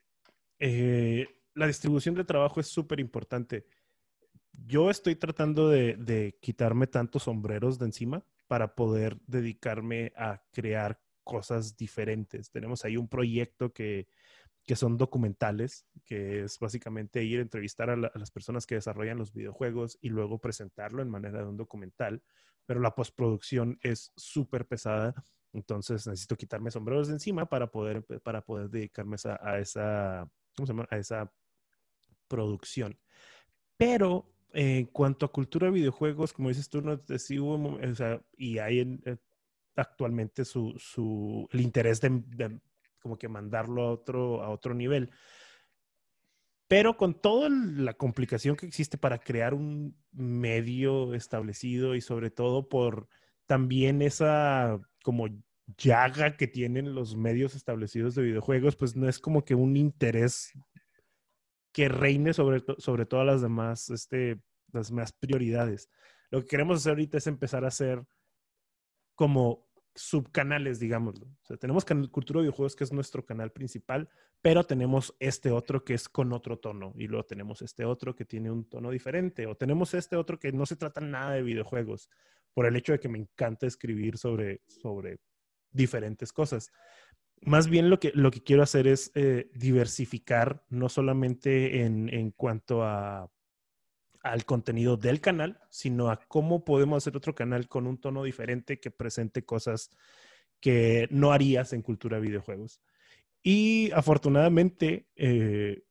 [0.58, 3.64] eh, la distribución de trabajo es súper importante
[4.66, 11.76] yo estoy tratando de, quitarme tantos sombreros de encima para poder dedicarme a crear cosas
[11.76, 12.50] diferentes.
[12.50, 14.08] Tenemos ahí un proyecto que,
[14.74, 19.98] son documentales, que es básicamente ir a entrevistar a, las personas que desarrollan los videojuegos
[20.02, 22.22] y luego presentarlo en manera de un documental,
[22.66, 25.14] pero la postproducción es súper pesada,
[25.54, 31.32] entonces necesito quitarme sombreros de encima para poder, para poder dedicarme a, esa, a esa
[32.28, 32.98] producción.
[33.78, 38.20] Pero en cuanto a cultura de videojuegos, como dices tú, no sí hubo, o sea,
[38.36, 39.16] y hay eh,
[39.76, 42.58] actualmente su, su, el interés de,
[43.00, 45.10] como que mandarlo a otro, a otro nivel.
[46.66, 52.68] Pero con toda la complicación que existe para crear un medio establecido y sobre todo
[52.68, 53.08] por
[53.46, 55.28] también esa como
[55.76, 60.52] llaga que tienen los medios establecidos de videojuegos, pues no es como que un interés
[61.78, 64.40] que reine sobre, sobre todas las demás, este,
[64.72, 65.88] las demás prioridades.
[66.28, 68.02] Lo que queremos hacer ahorita es empezar a hacer
[69.14, 71.28] como subcanales, digámoslo.
[71.48, 74.08] O tenemos Cultura de Videojuegos, que es nuestro canal principal,
[74.42, 78.24] pero tenemos este otro que es con otro tono, y luego tenemos este otro que
[78.24, 82.10] tiene un tono diferente, o tenemos este otro que no se trata nada de videojuegos,
[82.54, 85.20] por el hecho de que me encanta escribir sobre, sobre
[85.70, 86.72] diferentes cosas
[87.42, 92.30] más bien lo que, lo que quiero hacer es eh, diversificar, no solamente en, en
[92.30, 93.30] cuanto a,
[94.22, 98.80] al contenido del canal, sino a cómo podemos hacer otro canal con un tono diferente
[98.80, 99.90] que presente cosas
[100.60, 102.80] que no harías en cultura videojuegos.
[103.42, 105.84] Y afortunadamente, eh,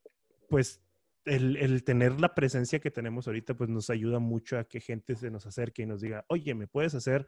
[0.49, 0.81] pues
[1.25, 5.15] el, el, tener la presencia que tenemos ahorita, pues nos ayuda mucho a que gente
[5.15, 7.27] se nos acerque y nos diga, oye, ¿me puedes hacer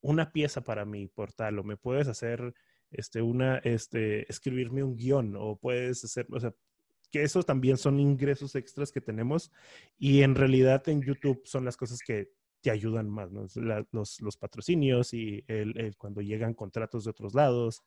[0.00, 2.54] una pieza para mi portal o me puedes hacer
[2.90, 6.54] este, una, este, escribirme un guion o puedes hacer, o sea,
[7.10, 9.50] que esos también son ingresos extras que tenemos
[9.98, 15.14] y en realidad en YouTube son las cosas que te ayudan más, los, los, patrocinios
[15.14, 15.44] y
[15.96, 17.82] cuando llegan contratos de otros lados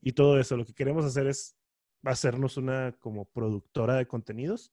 [0.00, 0.56] y todo eso.
[0.56, 1.56] Lo que queremos hacer es
[2.04, 4.72] hacernos una como productora de contenidos,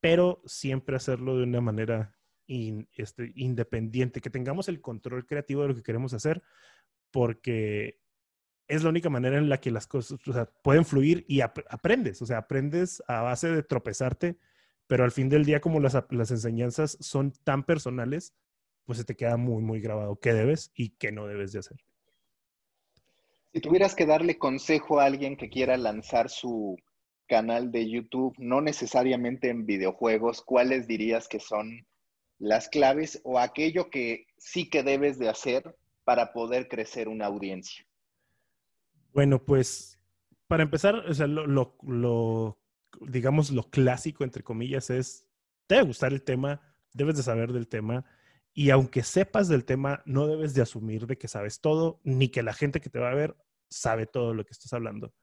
[0.00, 2.16] pero siempre hacerlo de una manera
[2.46, 6.42] este, independiente, que tengamos el control creativo de lo que queremos hacer,
[7.10, 7.98] porque
[8.68, 10.18] es la única manera en la que las cosas
[10.62, 14.36] pueden fluir y aprendes, o sea, aprendes a base de tropezarte,
[14.86, 18.34] pero al fin del día como las, las enseñanzas son tan personales,
[18.84, 21.78] pues se te queda muy, muy grabado qué debes y qué no debes de hacer.
[23.52, 26.76] Si tuvieras que darle consejo a alguien que quiera lanzar su
[27.26, 31.86] canal de YouTube, no necesariamente en videojuegos, ¿cuáles dirías que son
[32.38, 37.86] las claves o aquello que sí que debes de hacer para poder crecer una audiencia?
[39.16, 39.98] Bueno, pues
[40.46, 42.58] para empezar, o sea, lo,
[43.00, 45.26] digamos, lo clásico, entre comillas, es,
[45.66, 46.60] te debe gustar el tema,
[46.92, 48.04] debes de saber del tema,
[48.52, 52.42] y aunque sepas del tema, no debes de asumir de que sabes todo, ni que
[52.42, 53.34] la gente que te va a ver
[53.70, 55.14] sabe todo lo que estás hablando.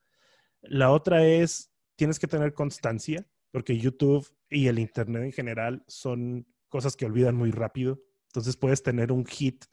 [0.64, 6.48] La otra es, tienes que tener constancia, porque YouTube y el Internet en general son
[6.68, 8.02] cosas que olvidan muy rápido.
[8.30, 9.66] Entonces puedes tener un hit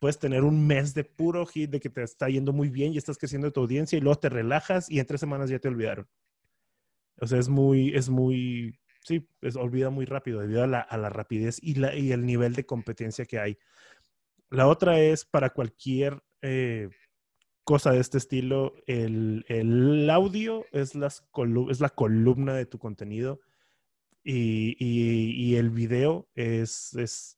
[0.00, 2.98] puedes tener un mes de puro hit, de que te está yendo muy bien y
[2.98, 6.08] estás creciendo tu audiencia y luego te relajas y en tres semanas ya te olvidaron.
[7.20, 10.96] O sea, es muy, es muy, sí, es olvida muy rápido debido a la, a
[10.96, 13.58] la rapidez y, la, y el nivel de competencia que hay.
[14.50, 16.90] La otra es para cualquier eh,
[17.64, 21.22] cosa de este estilo, el, el audio es, las
[21.68, 23.40] es la columna de tu contenido
[24.24, 27.37] y, el video es, es,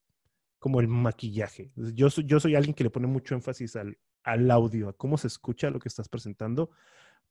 [0.60, 1.72] como el maquillaje.
[1.74, 5.18] Yo soy, yo soy alguien que le pone mucho énfasis al, al audio, a cómo
[5.18, 6.70] se escucha lo que estás presentando,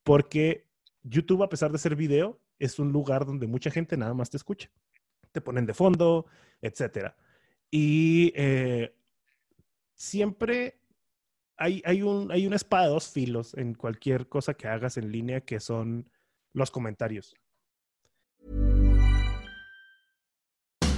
[0.04, 0.68] porque
[1.04, 4.38] YouTube, a pesar de ser video, es un lugar donde mucha gente nada más te
[4.38, 4.70] escucha.
[5.32, 6.26] Te ponen de fondo,
[6.60, 7.16] etcétera.
[7.70, 8.96] Y eh,
[9.94, 10.80] siempre
[11.56, 15.12] hay, hay, un, hay una espada de dos filos en cualquier cosa que hagas en
[15.12, 16.10] línea que son
[16.52, 17.36] los comentarios.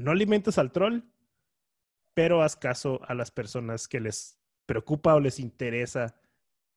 [0.00, 1.02] No alimentes al troll,
[2.14, 6.16] pero haz caso a las personas que les preocupa o les interesa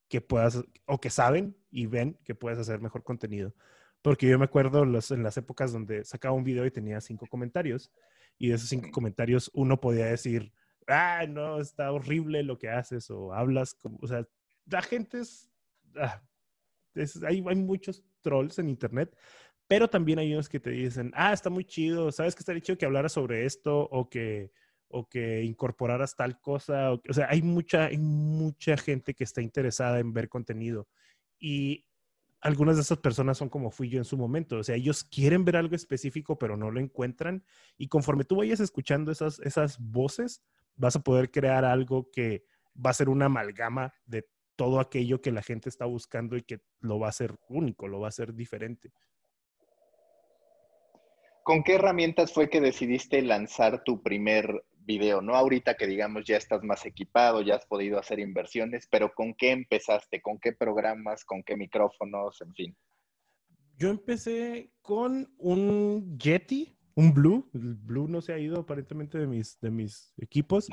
[0.10, 3.56] que puedas, o que saben y ven que puedes hacer mejor contenido.
[4.02, 7.26] Porque yo me acuerdo los, en las épocas donde sacaba un video y tenía cinco
[7.28, 7.92] comentarios,
[8.38, 10.52] y de esos cinco comentarios uno podía decir,
[10.88, 14.28] ah, no, está horrible lo que haces, o hablas como, o sea,
[14.66, 15.50] la gente es,
[15.96, 16.22] ah,
[17.26, 19.16] hay, hay muchos trolls en internet,
[19.74, 22.78] pero también hay unos que te dicen, ah, está muy chido, sabes que está chido
[22.78, 24.52] que hablara sobre esto, o que
[24.88, 26.92] o que incorporaras tal cosa.
[26.92, 30.88] O, sea, hay mucha, hay mucha gente que está interesada en ver contenido
[31.40, 31.88] y
[32.40, 34.58] algunas de esas personas son como fui yo en su momento.
[34.58, 37.44] O sea, ellos quieren ver algo específico, pero no lo encuentran.
[37.76, 40.44] Y conforme tú vayas escuchando esas, esas voces,
[40.76, 45.32] vas a poder crear algo que va a ser una amalgama de todo aquello que
[45.32, 48.36] la gente está buscando y que lo va a hacer único, lo va a hacer
[48.36, 48.94] diferente.
[51.44, 56.38] ¿Con qué herramientas fue que decidiste lanzar tu primer video, no ahorita que digamos ya
[56.38, 60.22] estás más equipado, ya has podido hacer inversiones, pero ¿con qué empezaste?
[60.22, 61.26] ¿Con qué programas?
[61.26, 62.42] ¿Con qué micrófonos?
[62.42, 62.78] En fin.
[63.78, 67.50] Yo empecé con un Yeti, un Blue.
[67.54, 70.70] El Blue no se ha ido aparentemente de mis, de mis equipos.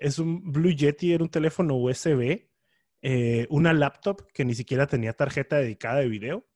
[0.00, 2.48] es un Blue Yeti, era un teléfono USB,
[3.02, 6.46] eh, una laptop que ni siquiera tenía tarjeta dedicada de video.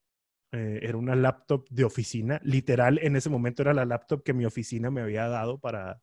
[0.52, 2.40] Eh, era una laptop de oficina.
[2.42, 6.00] Literal, en ese momento era la laptop que mi oficina me había dado para,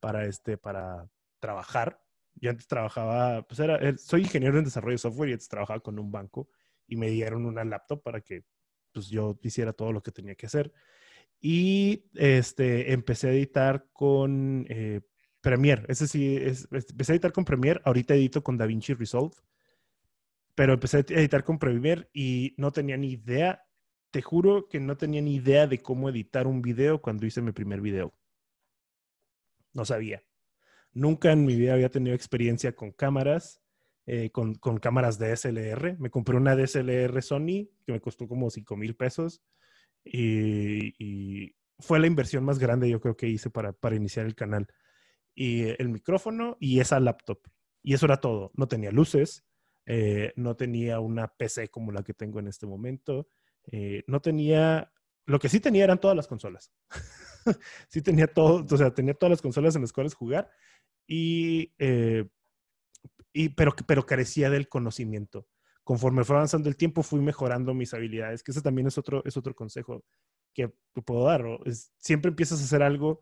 [0.00, 1.08] para, este, para
[1.40, 2.02] trabajar.
[2.34, 5.80] Yo antes trabajaba, pues era, eh, soy ingeniero en desarrollo de software y antes trabajaba
[5.80, 6.48] con un banco
[6.86, 8.44] y me dieron una laptop para que
[8.92, 10.72] pues yo hiciera todo lo que tenía que hacer.
[11.40, 15.00] Y este, empecé a editar con eh,
[15.40, 15.84] Premiere.
[15.88, 17.80] Ese sí, es, empecé a editar con Premiere.
[17.84, 19.36] Ahorita edito con DaVinci Resolve.
[20.60, 23.64] Pero empecé a editar con Premiere y no tenía ni idea.
[24.10, 27.52] Te juro que no tenía ni idea de cómo editar un video cuando hice mi
[27.52, 28.12] primer video.
[29.72, 30.22] No sabía.
[30.92, 33.62] Nunca en mi vida había tenido experiencia con cámaras,
[34.04, 35.96] eh, con, cámaras DSLR.
[35.98, 39.40] Me compré una DSLR Sony que me costó como 5 mil pesos
[40.04, 44.66] y, fue la inversión más grande yo creo que hice para, para iniciar el canal.
[45.34, 47.38] Y el micrófono y esa laptop.
[47.82, 48.50] Y eso era todo.
[48.52, 49.46] No tenía luces,
[49.86, 53.28] eh, no tenía una PC como la que tengo en este momento,
[53.72, 54.92] eh, no tenía,
[55.26, 56.72] lo que sí tenía eran todas las consolas.
[57.88, 60.50] sí tenía todo, o sea, tenía todas las consolas en las cuales jugar
[61.06, 62.28] y, eh,
[63.32, 65.48] y pero, pero carecía del conocimiento.
[65.84, 69.36] Conforme fue avanzando el tiempo, fui mejorando mis habilidades, que ese también es otro, es
[69.36, 70.04] otro consejo
[70.54, 70.68] que
[71.04, 71.44] puedo dar.
[71.64, 73.20] Es, siempre empiezas a hacer algo,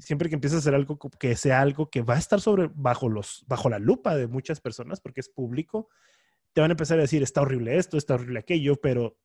[0.00, 3.08] siempre que empiezas a hacer algo que sea algo que va a estar sobre, bajo,
[3.08, 5.88] los, bajo la lupa de muchas personas, porque es público,
[6.52, 9.16] te van a empezar a decir, está horrible esto, está horrible aquello, pero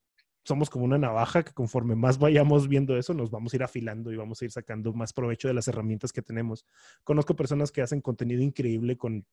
[0.44, 4.12] somos como una navaja que conforme más vayamos viendo eso, nos vamos a ir afilando
[4.12, 6.66] y vamos a ir sacando más provecho de las herramientas que tenemos.
[7.04, 9.26] Conozco personas que hacen contenido increíble con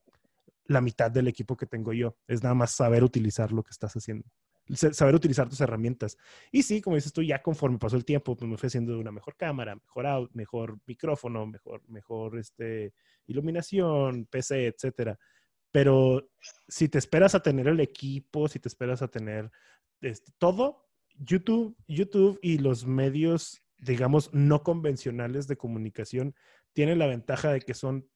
[0.66, 2.16] la mitad del equipo que tengo yo.
[2.26, 4.26] Es nada más saber utilizar lo que estás haciendo.
[4.74, 6.16] Saber utilizar tus herramientas.
[6.50, 9.10] Y sí, como dices tú, ya conforme pasó el tiempo, pues me fui haciendo una
[9.10, 12.94] mejor cámara, mejor mejor micrófono, mejor, mejor este,
[13.26, 15.18] iluminación, PC, etcétera.
[15.72, 16.30] Pero
[16.68, 19.50] si te esperas a tener el equipo, si te esperas a tener
[20.00, 20.86] este, todo,
[21.18, 26.34] YouTube, YouTube y los medios, digamos, no convencionales de comunicación
[26.72, 28.08] tienen la ventaja de que son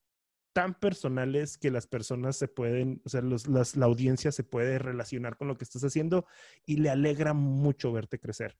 [0.57, 5.48] tan personales que las personas se pueden, o sea, la audiencia se puede relacionar con
[5.48, 6.24] lo que estás haciendo
[6.64, 8.57] y le alegra mucho verte crecer.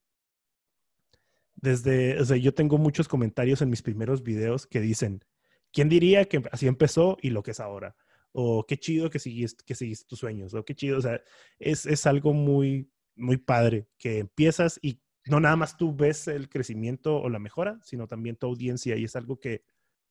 [1.55, 5.25] Desde, o sea, yo tengo muchos comentarios en mis primeros videos que dicen,
[5.73, 7.95] ¿quién diría que así empezó y lo que es ahora?
[8.31, 11.19] O qué chido que seguiste, que seguiste tus sueños, o qué chido, o sea,
[11.57, 16.47] es, es algo muy, muy padre que empiezas y no nada más tú ves el
[16.47, 19.63] crecimiento o la mejora, sino también tu audiencia y es algo que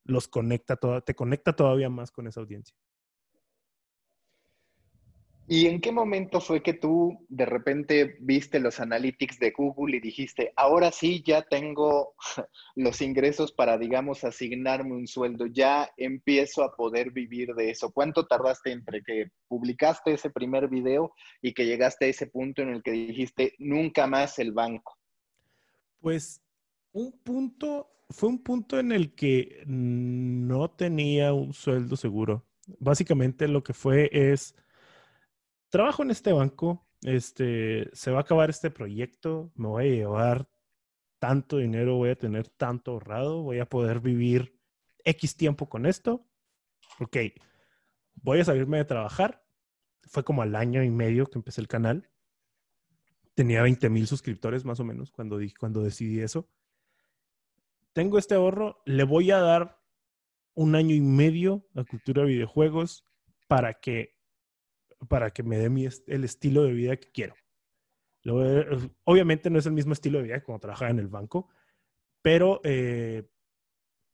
[0.06, 2.76] los conecta, te conecta todavía más con esa audiencia.
[5.48, 10.00] ¿Y en qué momento fue que tú de repente viste los analytics de Google y
[10.00, 12.14] dijiste, ahora sí ya tengo
[12.74, 17.92] los ingresos para, digamos, asignarme un sueldo, ya empiezo a poder vivir de eso?
[17.92, 22.70] ¿Cuánto tardaste entre que publicaste ese primer video y que llegaste a ese punto en
[22.70, 24.98] el que dijiste, nunca más el banco?
[26.00, 26.42] Pues
[26.90, 32.46] un punto, fue un punto en el que no tenía un sueldo seguro.
[32.78, 34.54] Básicamente lo que fue es
[35.68, 40.48] trabajo en este banco, este, se va a acabar este proyecto, me voy a llevar
[41.18, 44.58] tanto dinero, voy a tener tanto ahorrado, voy a poder vivir
[45.04, 46.26] X tiempo con esto.
[47.00, 47.16] Ok,
[48.14, 49.44] voy a salirme de trabajar.
[50.02, 52.10] Fue como al año y medio que empecé el canal.
[53.34, 56.48] Tenía 20 mil suscriptores más o menos cuando, cuando decidí eso.
[57.96, 59.80] Tengo este ahorro, le voy a dar
[60.52, 63.06] un año y medio a cultura de videojuegos
[63.48, 64.18] para que
[65.08, 67.34] para que me dé mi, el estilo de vida que quiero.
[69.04, 71.48] obviamente no es el mismo estilo de vida que cuando trabajaba en el banco,
[72.20, 73.30] pero eh,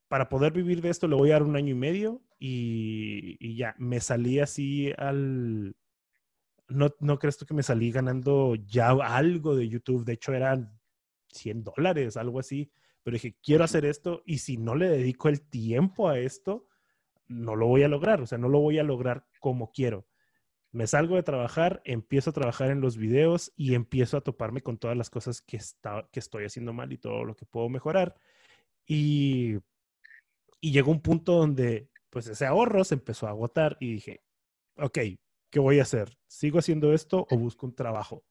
[0.06, 3.74] para poder vivir de esto le voy a dar un año y medio y, ya,
[3.78, 5.74] me salí así al...
[6.68, 10.78] No, no crees tú que me salí ganando ya algo de YouTube, de hecho eran
[11.32, 12.70] 100 dólares, algo así,
[13.02, 16.66] pero dije, quiero hacer esto y si no le dedico el tiempo a esto,
[17.28, 20.06] no lo voy a lograr, o sea, no lo voy a lograr como quiero
[20.72, 24.78] me salgo de trabajar, empiezo a trabajar en los videos y empiezo a toparme con
[24.78, 28.14] todas las cosas que, está, que estoy haciendo mal y todo lo que puedo mejorar.
[28.86, 29.56] Y,
[30.60, 34.22] y llegó un punto donde pues ese ahorro se empezó a agotar y dije,
[34.76, 34.98] ok,
[35.50, 36.16] ¿qué voy a hacer?
[36.26, 38.24] ¿Sigo haciendo esto o busco un trabajo?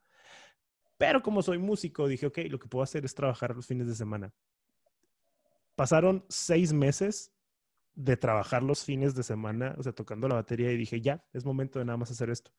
[0.97, 3.95] Pero como soy músico, dije, ok, lo que puedo hacer es trabajar los fines de
[3.95, 4.33] semana.
[5.75, 7.31] Pasaron seis meses
[7.93, 11.45] de trabajar los fines de semana, o sea, tocando la batería y dije, ya, es
[11.45, 12.51] momento de nada más hacer esto.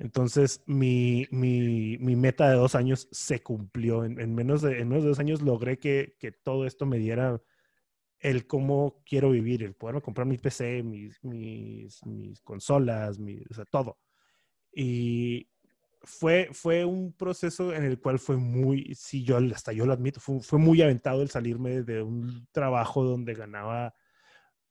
[0.00, 4.04] Entonces, mi, mi, mi meta de dos años se cumplió.
[4.04, 7.40] En, menos, de, en menos de dos años logré que, que, todo esto me diera
[8.18, 13.66] el cómo quiero vivir, el poder comprar mi PC, mis, mis, consolas, mi, o sea,
[13.66, 13.98] todo.
[14.72, 15.50] Y
[16.02, 20.20] fue, fue un proceso en el cual fue muy, sí, yo hasta yo lo admito,
[20.20, 23.94] fue, fue muy aventado el salirme de un trabajo donde ganaba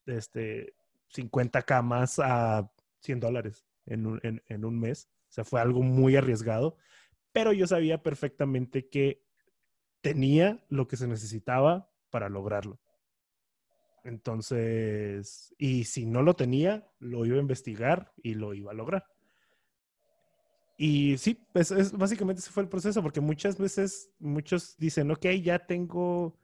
[0.05, 0.73] este,
[1.09, 5.09] 50 camas a 100 dólares en un, en, un mes.
[5.29, 6.77] O sea, fue algo muy arriesgado,
[7.31, 9.23] pero yo sabía perfectamente que
[10.01, 12.79] tenía lo que se necesitaba para lograrlo.
[14.03, 19.05] Entonces, y si no lo tenía, lo iba a investigar y lo iba a lograr.
[20.81, 25.59] Y sí, es, básicamente ese fue el proceso, porque muchas veces muchos dicen, ok, ya
[25.59, 26.39] tengo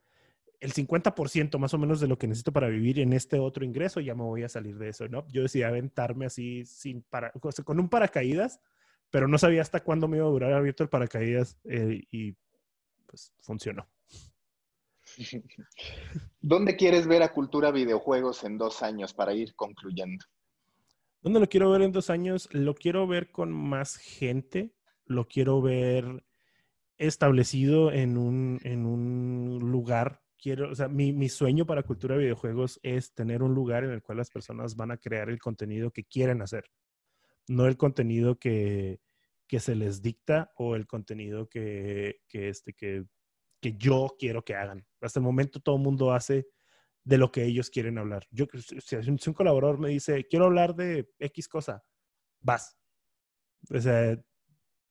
[0.59, 4.01] el 50% más o menos de lo que necesito para vivir en este otro ingreso,
[4.01, 5.25] ya me voy a salir de eso, ¿no?
[5.29, 8.59] Yo decidí aventarme así sin para, con un paracaídas,
[9.09, 12.35] pero no sabía hasta cuándo me iba a durar abierto el paracaídas eh, y
[13.05, 13.87] pues funcionó.
[16.41, 20.25] ¿Dónde quieres ver a Cultura Videojuegos en dos años para ir concluyendo?
[21.25, 22.47] ¿Dónde lo quiero ver en dos años?
[22.51, 24.75] Lo quiero ver con más gente,
[25.07, 26.23] lo quiero ver
[26.97, 32.79] establecido en un, en un lugar quiero, o sea, mi, sueño para cultura de videojuegos
[32.83, 36.03] es tener un lugar en el cual las personas van a crear el contenido que
[36.03, 36.65] quieren hacer,
[37.47, 38.99] no el contenido que,
[39.49, 43.03] se les dicta o el contenido que, este, que,
[43.63, 44.85] yo quiero que hagan.
[45.01, 46.45] Hasta el momento todo el mundo hace
[47.05, 48.27] de lo que ellos quieren hablar.
[48.31, 51.83] Yo, si un colaborador me dice, quiero hablar de X cosa,
[52.41, 52.77] vas.
[53.69, 54.19] O sea,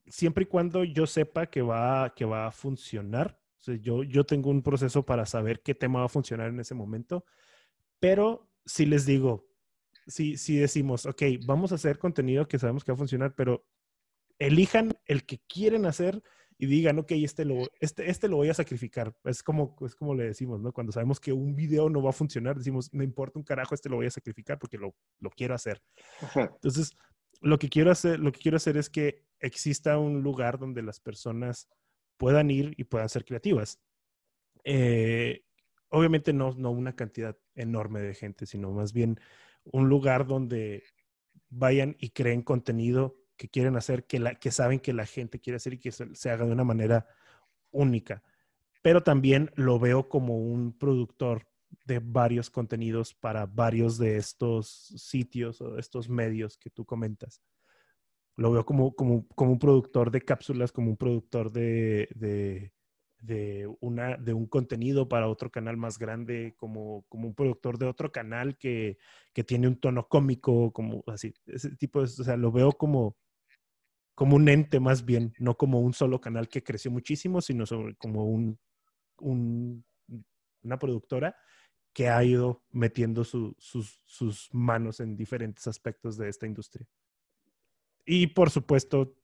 [0.07, 3.39] siempre y cuando yo sepa que va, que va a funcionar,
[3.81, 7.25] yo, yo tengo un proceso para saber qué tema va a funcionar en ese momento,
[7.99, 9.47] pero si les digo,
[10.07, 13.65] si, si decimos, ok, vamos a hacer contenido que sabemos que va a funcionar, pero
[14.39, 16.21] elijan el que quieren hacer
[16.57, 19.13] y digan, ok, este lo, este, este lo voy a sacrificar.
[19.25, 20.71] Es como, es como le decimos, ¿no?
[20.71, 23.89] Cuando sabemos que un video no va a funcionar, decimos, no importa un carajo, este
[23.89, 25.81] lo voy a sacrificar porque lo, lo quiero hacer.
[26.35, 26.95] Entonces,
[27.41, 30.99] lo que quiero hacer, lo que quiero hacer es que exista un lugar donde las
[30.99, 31.67] personas
[32.17, 33.79] puedan ir y puedan ser creativas.
[34.63, 35.43] Eh,
[35.89, 39.19] obviamente no, no una cantidad enorme de gente, sino más bien
[39.65, 40.83] un lugar donde
[41.49, 45.57] vayan y creen contenido que quieren hacer, que, la, que saben que la gente quiere
[45.57, 47.07] hacer y que se, haga de una manera
[47.71, 48.23] única.
[48.81, 51.47] Pero también lo veo como un productor
[51.85, 57.41] de varios contenidos para varios de estos sitios o estos medios que tú comentas.
[58.37, 62.73] Lo veo como, como, como un productor de cápsulas, como un productor de, de,
[63.19, 67.87] de, una, de un contenido para otro canal más grande, como, como un productor de
[67.87, 68.97] otro canal que,
[69.33, 73.17] que tiene un tono cómico, como así, ese tipo de, o sea, lo veo como,
[74.15, 77.95] como un ente más bien, no como un solo canal que creció muchísimo, sino sobre,
[77.95, 78.57] como un,
[79.19, 79.85] un,
[80.63, 81.35] una productora
[81.93, 86.87] que ha ido metiendo su, sus, manos en diferentes aspectos de esta industria.
[88.05, 89.15] Y por supuesto,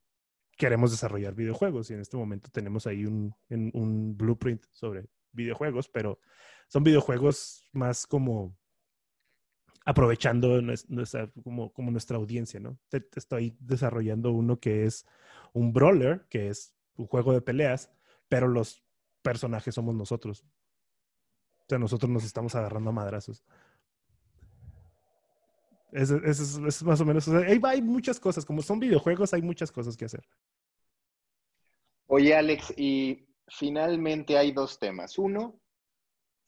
[0.57, 6.19] queremos desarrollar videojuegos y en este momento tenemos ahí un blueprint sobre videojuegos, pero
[6.67, 8.57] son videojuegos más como
[9.85, 12.77] aprovechando nuestra, como, nuestra audiencia, ¿no?
[13.15, 15.05] Estoy desarrollando uno que es
[15.53, 17.91] un brawler, que es un juego de peleas,
[18.29, 18.83] pero los
[19.21, 20.45] personajes somos nosotros.
[21.61, 23.43] O sea, nosotros nos estamos agarrando a madrazos.
[25.91, 27.27] Eso, es, más o menos.
[27.27, 28.45] hay, muchas cosas.
[28.45, 30.23] Como son videojuegos, hay muchas cosas que hacer.
[32.07, 35.17] Oye, Alex, y finalmente hay dos temas.
[35.17, 35.60] Uno,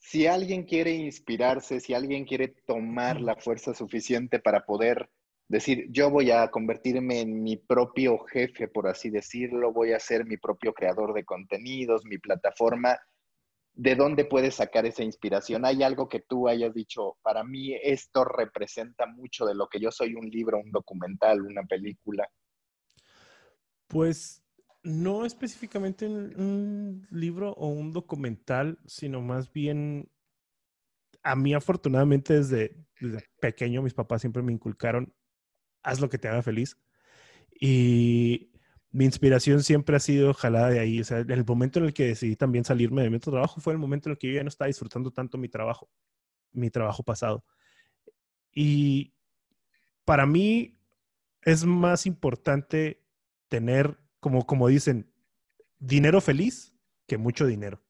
[0.04, 5.10] si alguien quiere inspirarse, si alguien quiere tomar la fuerza suficiente para poder
[5.48, 10.26] decir, yo voy a convertirme en mi propio jefe, por así decirlo, voy a ser
[10.26, 13.00] mi propio creador de contenidos, mi plataforma,
[13.74, 15.64] ¿de dónde puedes sacar esa inspiración?
[15.64, 19.90] ¿Hay algo que tú hayas dicho, para mí esto representa mucho de lo que yo
[19.90, 22.30] soy, un libro, un documental, una película?
[23.88, 24.43] Pues
[24.84, 30.10] no específicamente un, libro o un documental, sino más bien,
[31.24, 32.78] a mí afortunadamente desde,
[33.40, 35.14] pequeño mis papás siempre me inculcaron,
[35.84, 36.78] haz lo que te haga feliz.
[37.60, 38.52] Y
[38.92, 41.00] mi inspiración siempre ha sido jalada de ahí.
[41.02, 43.74] O sea, el momento en el que decidí también salirme de mi otro trabajo fue
[43.74, 45.90] el momento en el que yo ya no estaba disfrutando tanto mi trabajo,
[46.52, 47.44] mi trabajo pasado.
[48.54, 49.14] Y
[50.06, 50.78] para mí
[51.42, 53.04] es más importante
[53.48, 55.12] tener, como, como dicen,
[55.80, 56.74] dinero feliz
[57.06, 57.84] que mucho dinero.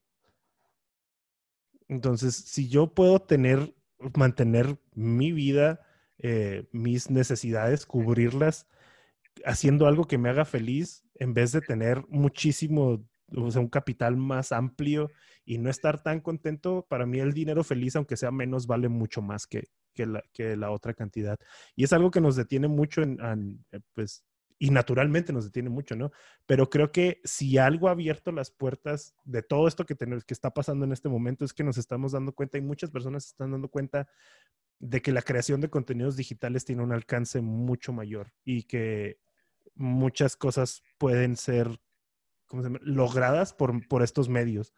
[1.87, 3.75] Entonces, si yo puedo tener,
[4.15, 5.85] mantener mi vida,
[6.17, 8.67] eh, mis necesidades, cubrirlas,
[9.45, 13.05] haciendo algo que me haga feliz en vez de tener muchísimo,
[13.35, 15.11] o sea, un capital más amplio
[15.45, 19.21] y no estar tan contento, para mí el dinero feliz, aunque sea menos, vale mucho
[19.21, 21.37] más que, que, la, que la otra cantidad.
[21.75, 24.23] Y es algo que nos detiene mucho en, eh, pues,
[24.63, 26.13] y naturalmente nos detiene mucho, ¿no?
[26.45, 29.97] Pero creo que si algo ha abierto las puertas de todo esto que,
[30.29, 33.51] está pasando en este momento es que nos estamos dando cuenta y muchas personas están
[33.51, 34.07] dando cuenta
[34.79, 39.19] de que la creación de contenidos digitales tiene un alcance mucho mayor y que
[39.75, 41.81] muchas cosas pueden ser
[42.83, 44.73] logradas por, por estos medios.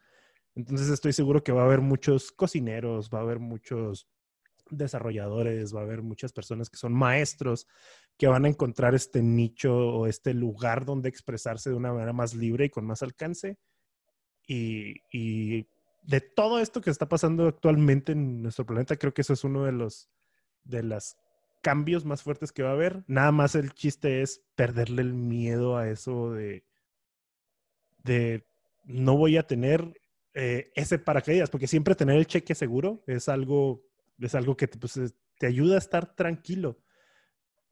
[0.56, 4.08] Entonces estoy seguro que va a haber muchos cocineros, va a haber muchos
[4.68, 7.68] desarrolladores, va a haber muchas personas que son maestros
[8.18, 12.34] que van a encontrar este nicho o este lugar donde expresarse de una manera más
[12.34, 13.58] libre y con más alcance.
[14.46, 15.66] Y,
[16.02, 19.64] de todo esto que está pasando actualmente en nuestro planeta, creo que eso es uno
[19.64, 20.08] de los
[20.62, 21.16] de las
[21.62, 23.02] cambios más fuertes que va a haber.
[23.08, 26.64] Nada más el chiste es perderle el miedo a eso de,
[28.04, 28.46] de
[28.84, 30.00] no voy a tener
[30.32, 33.82] eh, ese paracaídas, porque siempre tener el cheque seguro es algo,
[34.20, 35.00] es algo que pues,
[35.38, 36.78] te ayuda a estar tranquilo.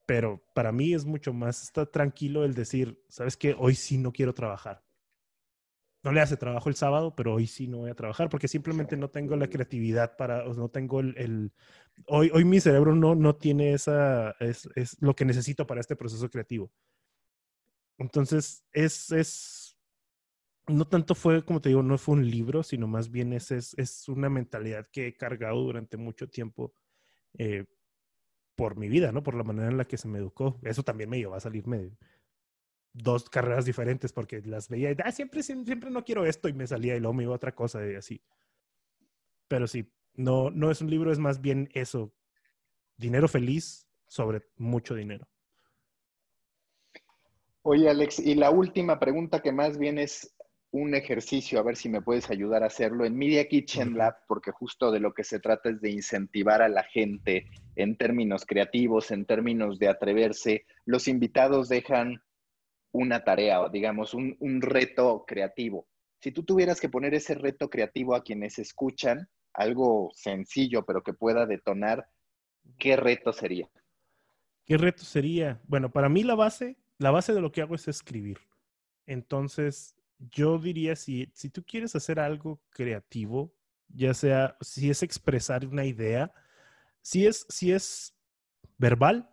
[0.07, 3.55] Pero para mí es mucho más estar tranquilo el decir, ¿sabes qué?
[3.59, 4.85] Hoy sí no quiero trabajar
[6.05, 8.97] no le hace trabajo el sábado, pero hoy sí no voy a trabajar porque simplemente
[8.97, 11.51] no tengo la creatividad para, no tengo el,
[12.07, 15.97] hoy, hoy mi cerebro no, no tiene esa, es, es, lo que necesito para este
[15.97, 16.71] proceso creativo.
[17.97, 19.79] Entonces, es, es,
[20.67, 23.73] no tanto fue, como te digo, no fue un libro, sino más bien es, es,
[23.79, 26.75] es una mentalidad que he cargado durante mucho tiempo
[27.39, 27.65] eh,
[28.57, 29.23] por mi vida, ¿no?
[29.23, 30.59] Por la manera en la que se me educó.
[30.63, 31.91] Eso también me llevó a salirme
[32.93, 36.67] dos carreras diferentes porque las veía y ah, siempre, siempre no quiero esto y me
[36.67, 38.23] salía y luego me iba otra cosa y así.
[39.49, 42.13] Pero sí, no, no es un libro, es más bien eso.
[42.97, 45.27] Dinero feliz sobre mucho dinero.
[47.63, 50.34] Oye, Alex, y la última pregunta que más bien es
[50.75, 54.51] un ejercicio, a ver si me puedes ayudar a hacerlo en Media Kitchen Lab, porque
[54.51, 57.47] justo de lo que se trata es de incentivar a la gente
[57.77, 60.67] en términos creativos, en términos de atreverse.
[60.85, 62.25] Los invitados dejan
[62.91, 65.87] una tarea o digamos un, reto creativo.
[66.19, 71.13] Si tú tuvieras que poner ese reto creativo a quienes escuchan, algo sencillo pero que
[71.13, 72.09] pueda detonar,
[72.79, 73.71] ¿qué reto sería?
[74.65, 75.61] ¿Qué reto sería?
[75.69, 78.41] Bueno, para mí la base, la base de lo que hago es escribir.
[79.07, 79.95] Entonces,
[80.31, 83.55] yo diría, si, si tú quieres hacer algo creativo,
[83.89, 86.33] ya sea, si es expresar una idea,
[87.03, 88.17] si es, si es
[88.79, 89.31] verbal,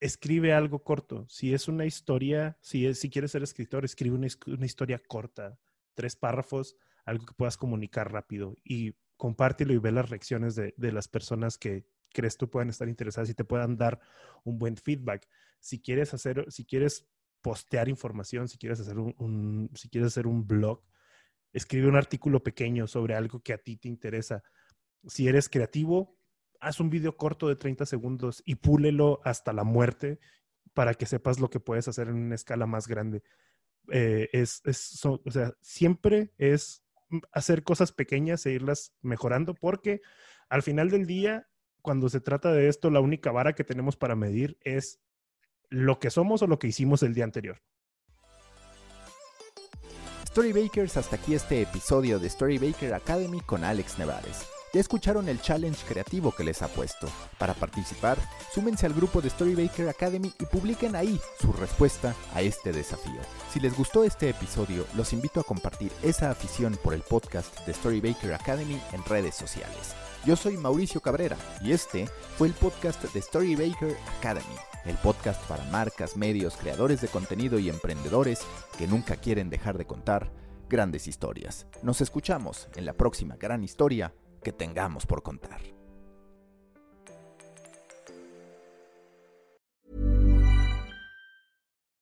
[0.00, 1.26] escribe algo corto.
[1.28, 5.58] Si es una historia, si, es, si quieres ser escritor, escribe una, historia corta,
[5.94, 10.92] tres párrafos, algo que puedas comunicar rápido y compártelo y ve las reacciones de, de
[10.92, 14.00] las personas que crees tú puedan estar interesadas y te puedan dar
[14.44, 15.28] un buen feedback.
[15.60, 17.06] Si quieres hacer, si quieres
[17.46, 20.82] postear información, si quieres hacer un, si quieres hacer un blog,
[21.52, 24.42] escribe un artículo pequeño sobre algo que a ti te interesa.
[25.06, 26.18] Si eres creativo,
[26.58, 30.18] haz un video corto de 30 segundos y púlelo hasta la muerte
[30.74, 33.22] para que sepas lo que puedes hacer en una escala más grande.
[33.92, 36.82] Eh, es, es o sea, siempre es
[37.30, 40.00] hacer cosas pequeñas e irlas mejorando porque
[40.48, 41.46] al final del día,
[41.80, 45.00] cuando se trata de esto, la única vara que tenemos para medir es
[45.70, 47.58] lo que somos o lo que hicimos el día anterior.
[50.28, 54.46] Storybakers, hasta aquí este episodio de Storybaker Academy con Alex Nevares.
[54.74, 57.08] Ya escucharon el challenge creativo que les ha puesto.
[57.38, 58.18] Para participar,
[58.52, 63.20] súmense al grupo de Storybaker Academy y publiquen ahí su respuesta a este desafío.
[63.50, 67.72] Si les gustó este episodio, los invito a compartir esa afición por el podcast de
[67.72, 69.94] Storybaker Academy en redes sociales.
[70.26, 72.06] Yo soy Mauricio Cabrera y este
[72.36, 74.56] fue el podcast de Storybaker Academy,
[74.88, 78.40] el podcast para marcas, medios, creadores de contenido y emprendedores
[78.78, 80.30] que nunca quieren dejar de contar
[80.68, 81.66] grandes historias.
[81.82, 85.75] Nos escuchamos en la próxima gran historia que tengamos por contar.